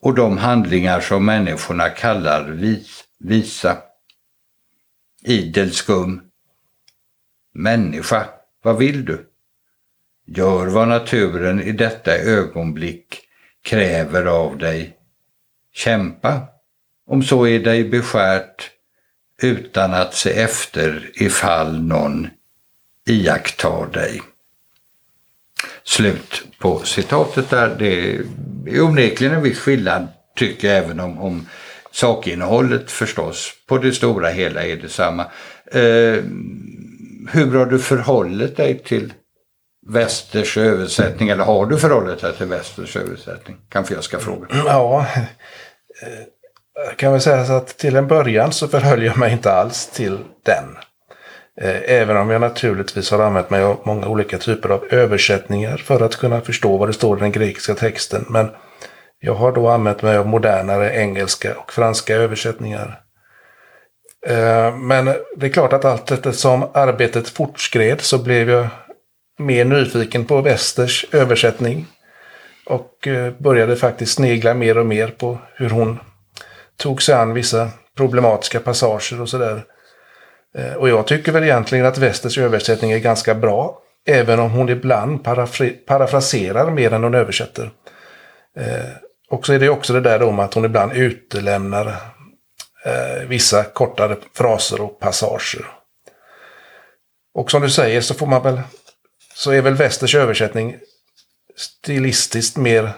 och 0.00 0.14
de 0.14 0.38
handlingar 0.38 1.00
som 1.00 1.24
människorna 1.24 1.88
kallar 1.88 2.50
vis, 2.50 3.04
visa. 3.18 3.78
Idel 5.22 5.72
skum. 5.72 6.27
Människa, 7.58 8.26
vad 8.62 8.78
vill 8.78 9.04
du? 9.04 9.26
Gör 10.26 10.66
vad 10.66 10.88
naturen 10.88 11.62
i 11.62 11.72
detta 11.72 12.18
ögonblick 12.18 13.20
kräver 13.62 14.24
av 14.24 14.58
dig. 14.58 14.96
Kämpa, 15.74 16.42
om 17.06 17.22
så 17.22 17.46
är 17.46 17.58
dig 17.58 17.84
beskärt, 17.84 18.70
utan 19.42 19.94
att 19.94 20.14
se 20.14 20.30
efter 20.30 21.10
ifall 21.14 21.82
någon 21.82 22.28
iakttar 23.06 23.86
dig. 23.86 24.22
Slut 25.84 26.44
på 26.58 26.78
citatet 26.78 27.50
där. 27.50 27.76
Det 27.78 28.16
är 28.16 28.82
onekligen 28.82 29.34
en 29.34 29.42
viss 29.42 29.58
skillnad, 29.58 30.08
tycker 30.36 30.68
jag, 30.68 30.76
även 30.76 31.00
om, 31.00 31.18
om 31.18 31.46
sakinnehållet 31.90 32.90
förstås 32.90 33.52
på 33.66 33.78
det 33.78 33.92
stora 33.92 34.28
hela 34.28 34.64
är 34.64 34.76
detsamma. 34.76 35.26
Eh, 35.72 36.24
hur 37.30 37.58
har 37.58 37.66
du 37.66 37.78
förhållit 37.78 38.56
dig 38.56 38.78
till 38.78 39.12
Västers 39.86 40.58
översättning, 40.58 41.28
eller 41.28 41.44
har 41.44 41.66
du 41.66 41.78
förhållit 41.78 42.20
dig 42.20 42.36
till 42.36 42.46
Västers 42.46 42.96
översättning? 42.96 43.56
Kanske 43.68 43.94
jag 43.94 44.04
ska 44.04 44.18
fråga. 44.18 44.46
Mm, 44.50 44.66
ja, 44.66 45.06
eh, 46.02 46.94
kan 46.96 47.12
väl 47.12 47.20
säga 47.20 47.44
så 47.44 47.52
att 47.52 47.78
till 47.78 47.96
en 47.96 48.06
början 48.06 48.52
så 48.52 48.68
förhöll 48.68 49.02
jag 49.02 49.18
mig 49.18 49.32
inte 49.32 49.52
alls 49.52 49.86
till 49.86 50.18
den. 50.44 50.76
Eh, 51.60 51.98
även 52.00 52.16
om 52.16 52.30
jag 52.30 52.40
naturligtvis 52.40 53.10
har 53.10 53.18
använt 53.18 53.50
mig 53.50 53.62
av 53.62 53.80
många 53.84 54.06
olika 54.06 54.38
typer 54.38 54.68
av 54.68 54.84
översättningar 54.90 55.76
för 55.76 56.00
att 56.00 56.16
kunna 56.16 56.40
förstå 56.40 56.76
vad 56.76 56.88
det 56.88 56.92
står 56.92 57.18
i 57.18 57.20
den 57.20 57.32
grekiska 57.32 57.74
texten. 57.74 58.24
Men 58.28 58.50
jag 59.20 59.34
har 59.34 59.52
då 59.52 59.68
använt 59.68 60.02
mig 60.02 60.16
av 60.16 60.26
modernare 60.26 60.96
engelska 60.96 61.54
och 61.58 61.72
franska 61.72 62.14
översättningar. 62.14 63.00
Eh, 64.26 64.76
men 64.76 65.04
det 65.36 65.46
är 65.46 65.50
klart 65.50 65.72
att 65.72 65.84
allt 65.84 66.10
eftersom 66.10 66.66
arbetet 66.74 67.28
fortskred 67.28 68.00
så 68.00 68.18
blev 68.18 68.50
jag 68.50 68.66
mer 69.38 69.64
nyfiken 69.64 70.24
på 70.24 70.40
Westers 70.40 71.06
översättning. 71.12 71.86
Och 72.66 73.06
eh, 73.08 73.32
började 73.38 73.76
faktiskt 73.76 74.14
snegla 74.14 74.54
mer 74.54 74.78
och 74.78 74.86
mer 74.86 75.08
på 75.08 75.38
hur 75.54 75.70
hon 75.70 75.98
tog 76.76 77.02
sig 77.02 77.14
an 77.14 77.34
vissa 77.34 77.70
problematiska 77.96 78.60
passager 78.60 79.20
och 79.20 79.28
sådär. 79.28 79.64
Eh, 80.54 80.72
och 80.72 80.88
jag 80.88 81.06
tycker 81.06 81.32
väl 81.32 81.44
egentligen 81.44 81.86
att 81.86 81.98
Westers 81.98 82.38
översättning 82.38 82.92
är 82.92 82.98
ganska 82.98 83.34
bra. 83.34 83.82
Även 84.06 84.40
om 84.40 84.50
hon 84.50 84.68
ibland 84.68 85.24
parafraserar 85.86 86.70
mer 86.70 86.92
än 86.92 87.02
hon 87.02 87.14
översätter. 87.14 87.70
Och 89.30 89.46
så 89.46 89.52
är 89.52 89.58
det 89.58 89.68
också 89.68 89.92
det 89.92 90.00
där 90.00 90.22
om 90.22 90.38
att 90.38 90.54
hon 90.54 90.64
ibland 90.64 90.92
utelämnar 90.92 91.94
Eh, 92.84 93.28
vissa 93.28 93.64
kortare 93.64 94.16
fraser 94.34 94.80
och 94.80 95.00
passager. 95.00 95.66
Och 97.34 97.50
som 97.50 97.62
du 97.62 97.70
säger 97.70 98.00
så 98.00 98.14
får 98.14 98.26
man 98.26 98.42
väl 98.42 98.60
så 99.34 99.50
är 99.50 99.62
väl 99.62 99.74
Westers 99.74 100.14
översättning 100.14 100.76
stilistiskt 101.56 102.56
mer 102.56 102.92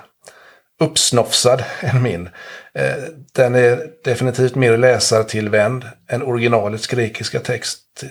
uppsnofsad 0.80 1.64
än 1.80 2.02
min. 2.02 2.28
Eh, 2.74 2.96
den 3.32 3.54
är 3.54 3.90
definitivt 4.04 4.54
mer 4.54 4.76
läsartillvänd 4.76 5.84
än 6.08 6.22
originalets 6.22 6.86
grekiska 6.86 7.40
text. 7.40 8.04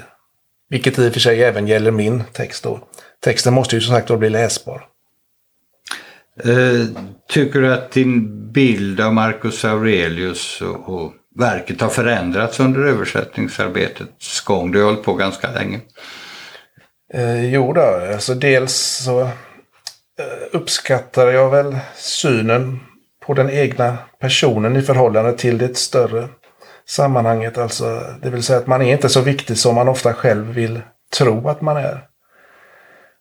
Vilket 0.69 0.99
i 0.99 1.09
och 1.09 1.13
för 1.13 1.19
sig 1.19 1.43
även 1.43 1.67
gäller 1.67 1.91
min 1.91 2.23
text 2.33 2.63
då. 2.63 2.87
Texten 3.19 3.53
måste 3.53 3.75
ju 3.75 3.81
som 3.81 3.95
sagt 3.95 4.07
då 4.07 4.17
bli 4.17 4.29
läsbar. 4.29 4.85
Eh, 6.43 6.85
tycker 7.29 7.61
du 7.61 7.73
att 7.73 7.91
din 7.91 8.51
bild 8.51 9.01
av 9.01 9.13
Marcus 9.13 9.65
Aurelius 9.65 10.61
och, 10.61 10.89
och 10.89 11.13
verket 11.35 11.81
har 11.81 11.89
förändrats 11.89 12.59
under 12.59 12.79
översättningsarbetets 12.79 14.41
gång? 14.41 14.71
Du 14.71 14.79
har 14.79 14.85
hållit 14.85 15.03
på 15.03 15.13
ganska 15.13 15.51
länge. 15.51 15.79
Eh, 17.13 17.45
jo 17.53 17.73
då, 17.73 17.81
alltså 18.13 18.33
dels 18.33 18.73
så 18.75 19.21
eh, 19.21 19.29
uppskattar 20.51 21.27
jag 21.27 21.49
väl 21.49 21.77
synen 21.95 22.79
på 23.25 23.33
den 23.33 23.49
egna 23.49 23.97
personen 24.19 24.75
i 24.75 24.81
förhållande 24.81 25.33
till 25.33 25.57
det 25.57 25.77
större 25.77 26.27
sammanhanget. 26.87 27.57
Alltså, 27.57 28.03
det 28.21 28.29
vill 28.29 28.43
säga 28.43 28.59
att 28.59 28.67
man 28.67 28.81
är 28.81 28.91
inte 28.91 29.09
så 29.09 29.21
viktig 29.21 29.57
som 29.57 29.75
man 29.75 29.87
ofta 29.87 30.13
själv 30.13 30.45
vill 30.45 30.81
tro 31.17 31.49
att 31.49 31.61
man 31.61 31.77
är. 31.77 32.05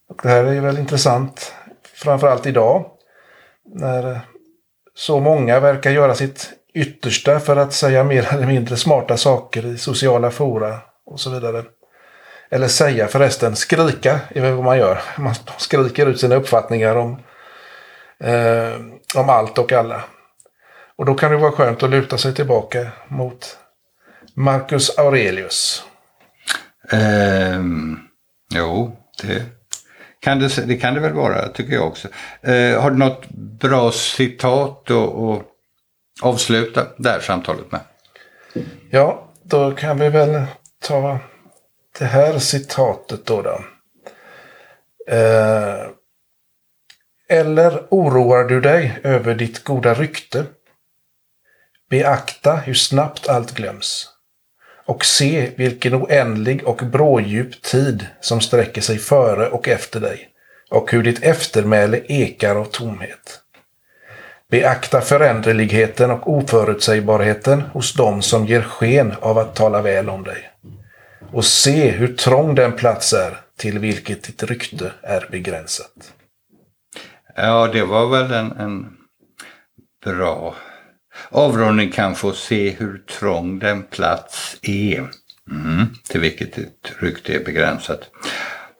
Och 0.09 0.21
det 0.23 0.29
här 0.29 0.45
är 0.45 0.61
väl 0.61 0.79
intressant, 0.79 1.55
framförallt 1.95 2.47
idag, 2.47 2.91
när 3.75 4.21
så 4.95 5.21
många 5.21 5.61
verkar 5.61 5.91
göra 5.91 6.15
sitt 6.15 6.51
yttersta 6.75 7.41
för 7.41 7.57
att 7.57 7.73
säga 7.73 8.05
mer 8.05 8.35
eller 8.35 8.47
mindre 8.47 8.77
smarta 8.77 9.17
saker 9.17 9.67
i 9.67 9.79
sociala 9.79 10.31
fora 10.31 10.79
och 11.07 11.21
så 11.21 11.31
vidare. 11.31 11.65
Eller 12.51 12.69
säga 12.69 13.09
förresten, 13.09 13.57
skrika 13.57 14.21
är 14.29 14.41
väl 14.41 14.53
vad 14.53 14.65
man 14.65 14.79
gör. 14.79 15.01
Man 15.19 15.35
skriker 15.57 16.07
ut 16.07 16.21
sina 16.21 16.35
uppfattningar 16.35 16.97
om, 16.97 17.23
eh, 18.21 18.75
om 19.15 19.29
allt 19.29 19.59
och 19.59 19.73
alla. 19.73 20.05
Och 20.97 21.05
då 21.05 21.15
kan 21.15 21.31
det 21.31 21.37
vara 21.37 21.53
skönt 21.53 21.83
att 21.83 21.91
luta 21.91 22.19
sig 22.19 22.35
tillbaka 22.35 22.89
mot 23.09 23.59
Marcus 24.35 24.99
Aurelius. 24.99 25.85
Um, 26.93 28.01
jo, 28.55 28.97
det 29.23 29.43
kan 30.21 30.39
det, 30.39 30.67
det 30.67 30.77
kan 30.77 30.95
det 30.95 31.01
väl 31.01 31.13
vara, 31.13 31.49
tycker 31.49 31.73
jag 31.73 31.87
också. 31.87 32.09
Uh, 32.49 32.81
har 32.81 32.91
du 32.91 32.97
något 32.97 33.29
bra 33.61 33.91
citat 33.93 34.91
att 34.91 35.43
avsluta 36.23 36.87
det 36.97 37.11
här 37.11 37.21
samtalet 37.21 37.73
med? 37.73 37.81
Ja, 38.91 39.29
då 39.43 39.73
kan 39.73 39.99
vi 39.99 40.09
väl 40.09 40.43
ta 40.81 41.19
det 41.99 42.05
här 42.05 42.39
citatet 42.39 43.27
då. 43.27 43.43
då. 43.43 43.65
Eh, 45.15 45.87
eller 47.29 47.87
oroar 47.91 48.45
du 48.45 48.61
dig 48.61 49.01
över 49.03 49.35
ditt 49.35 49.65
goda 49.65 49.95
rykte? 49.95 50.45
Beakta 51.91 52.57
hur 52.57 52.75
snabbt 52.75 53.29
allt 53.29 53.55
glöms. 53.55 54.09
Och 54.87 55.05
se 55.05 55.51
vilken 55.57 55.95
oändlig 55.95 56.65
och 56.65 56.77
brådjup 56.77 57.63
tid 57.63 58.07
som 58.21 58.41
sträcker 58.41 58.81
sig 58.81 58.99
före 58.99 59.49
och 59.49 59.69
efter 59.69 60.01
dig. 60.01 60.29
Och 60.71 60.93
hur 60.93 61.03
ditt 61.03 61.23
eftermäle 61.23 62.01
ekar 62.09 62.57
av 62.57 62.65
tomhet. 62.65 63.41
Beakta 64.51 65.01
föränderligheten 65.01 66.11
och 66.11 66.33
oförutsägbarheten 66.33 67.61
hos 67.61 67.95
dem 67.95 68.23
som 68.23 68.47
ger 68.47 68.63
sken 68.63 69.15
av 69.21 69.39
att 69.39 69.57
tala 69.57 69.83
väl 69.83 70.09
om 70.09 70.25
dig 70.25 70.51
och 71.33 71.45
se 71.45 71.91
hur 71.91 72.15
trång 72.15 72.55
den 72.55 72.73
plats 72.73 73.13
är 73.13 73.41
till 73.59 73.79
vilket 73.79 74.23
ditt 74.23 74.43
rykte 74.43 74.93
är 75.03 75.29
begränsat. 75.31 76.13
Ja, 77.37 77.69
det 77.73 77.83
var 77.83 78.07
väl 78.07 78.33
en, 78.33 78.53
en 78.53 78.87
bra 80.05 80.55
avrundning 81.31 81.91
kanske 81.91 82.29
att 82.29 82.37
se 82.37 82.71
hur 82.71 82.99
trång 82.99 83.59
den 83.59 83.83
plats 83.83 84.57
är. 84.63 85.11
Mm, 85.51 85.87
till 86.09 86.21
vilket 86.21 86.55
ditt 86.55 86.93
rykte 87.01 87.35
är 87.35 87.45
begränsat. 87.45 88.01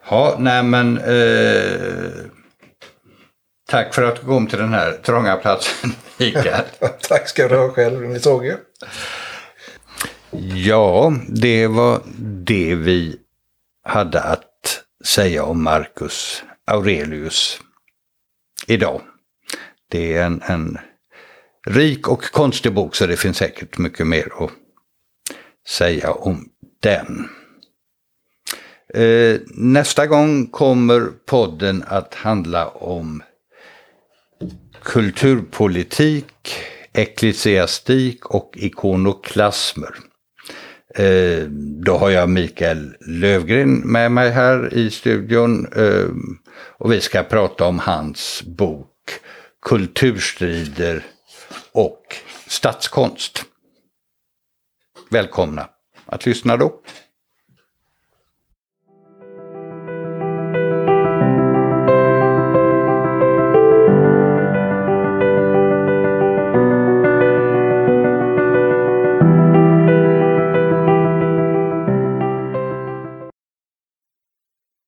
Ja, 0.09 0.35
nej 0.39 0.63
men 0.63 0.97
eh, 0.97 2.11
tack 3.69 3.93
för 3.93 4.03
att 4.03 4.15
du 4.15 4.21
kom 4.21 4.47
till 4.47 4.59
den 4.59 4.73
här 4.73 4.91
trånga 4.91 5.35
platsen, 5.35 5.91
Mikael. 6.17 6.65
Tack 7.01 7.29
ska 7.29 7.47
du 7.47 7.57
ha 7.57 7.69
själv, 7.69 8.01
Nils 8.01 8.27
Åge. 8.27 8.57
Ja, 10.53 11.13
det 11.27 11.67
var 11.67 12.01
det 12.45 12.75
vi 12.75 13.17
hade 13.83 14.21
att 14.21 14.83
säga 15.05 15.43
om 15.43 15.63
Marcus 15.63 16.43
Aurelius 16.65 17.61
idag. 18.67 19.01
Det 19.91 20.13
är 20.13 20.25
en, 20.25 20.41
en 20.45 20.77
rik 21.67 22.07
och 22.07 22.23
konstig 22.23 22.73
bok 22.73 22.95
så 22.95 23.07
det 23.07 23.17
finns 23.17 23.37
säkert 23.37 23.77
mycket 23.77 24.07
mer 24.07 24.43
att 24.43 24.51
säga 25.67 26.11
om 26.11 26.49
den. 26.79 27.29
Eh, 28.93 29.39
nästa 29.47 30.07
gång 30.07 30.47
kommer 30.47 31.11
podden 31.25 31.83
att 31.87 32.13
handla 32.13 32.67
om 32.67 33.23
kulturpolitik, 34.83 36.55
ecklesiastik 36.93 38.25
och 38.25 38.53
ikonoklasmer. 38.55 39.95
Eh, 40.95 41.43
då 41.83 41.97
har 41.97 42.09
jag 42.09 42.29
Mikael 42.29 42.95
Lövgren 42.99 43.77
med 43.77 44.11
mig 44.11 44.29
här 44.29 44.73
i 44.73 44.89
studion 44.91 45.67
eh, 45.75 46.09
och 46.77 46.91
vi 46.91 47.01
ska 47.01 47.23
prata 47.23 47.65
om 47.65 47.79
hans 47.79 48.43
bok 48.43 48.87
Kulturstrider 49.61 51.05
och 51.71 52.15
statskonst. 52.47 53.45
Välkomna 55.09 55.69
att 56.05 56.25
lyssna 56.25 56.57
då. 56.57 56.73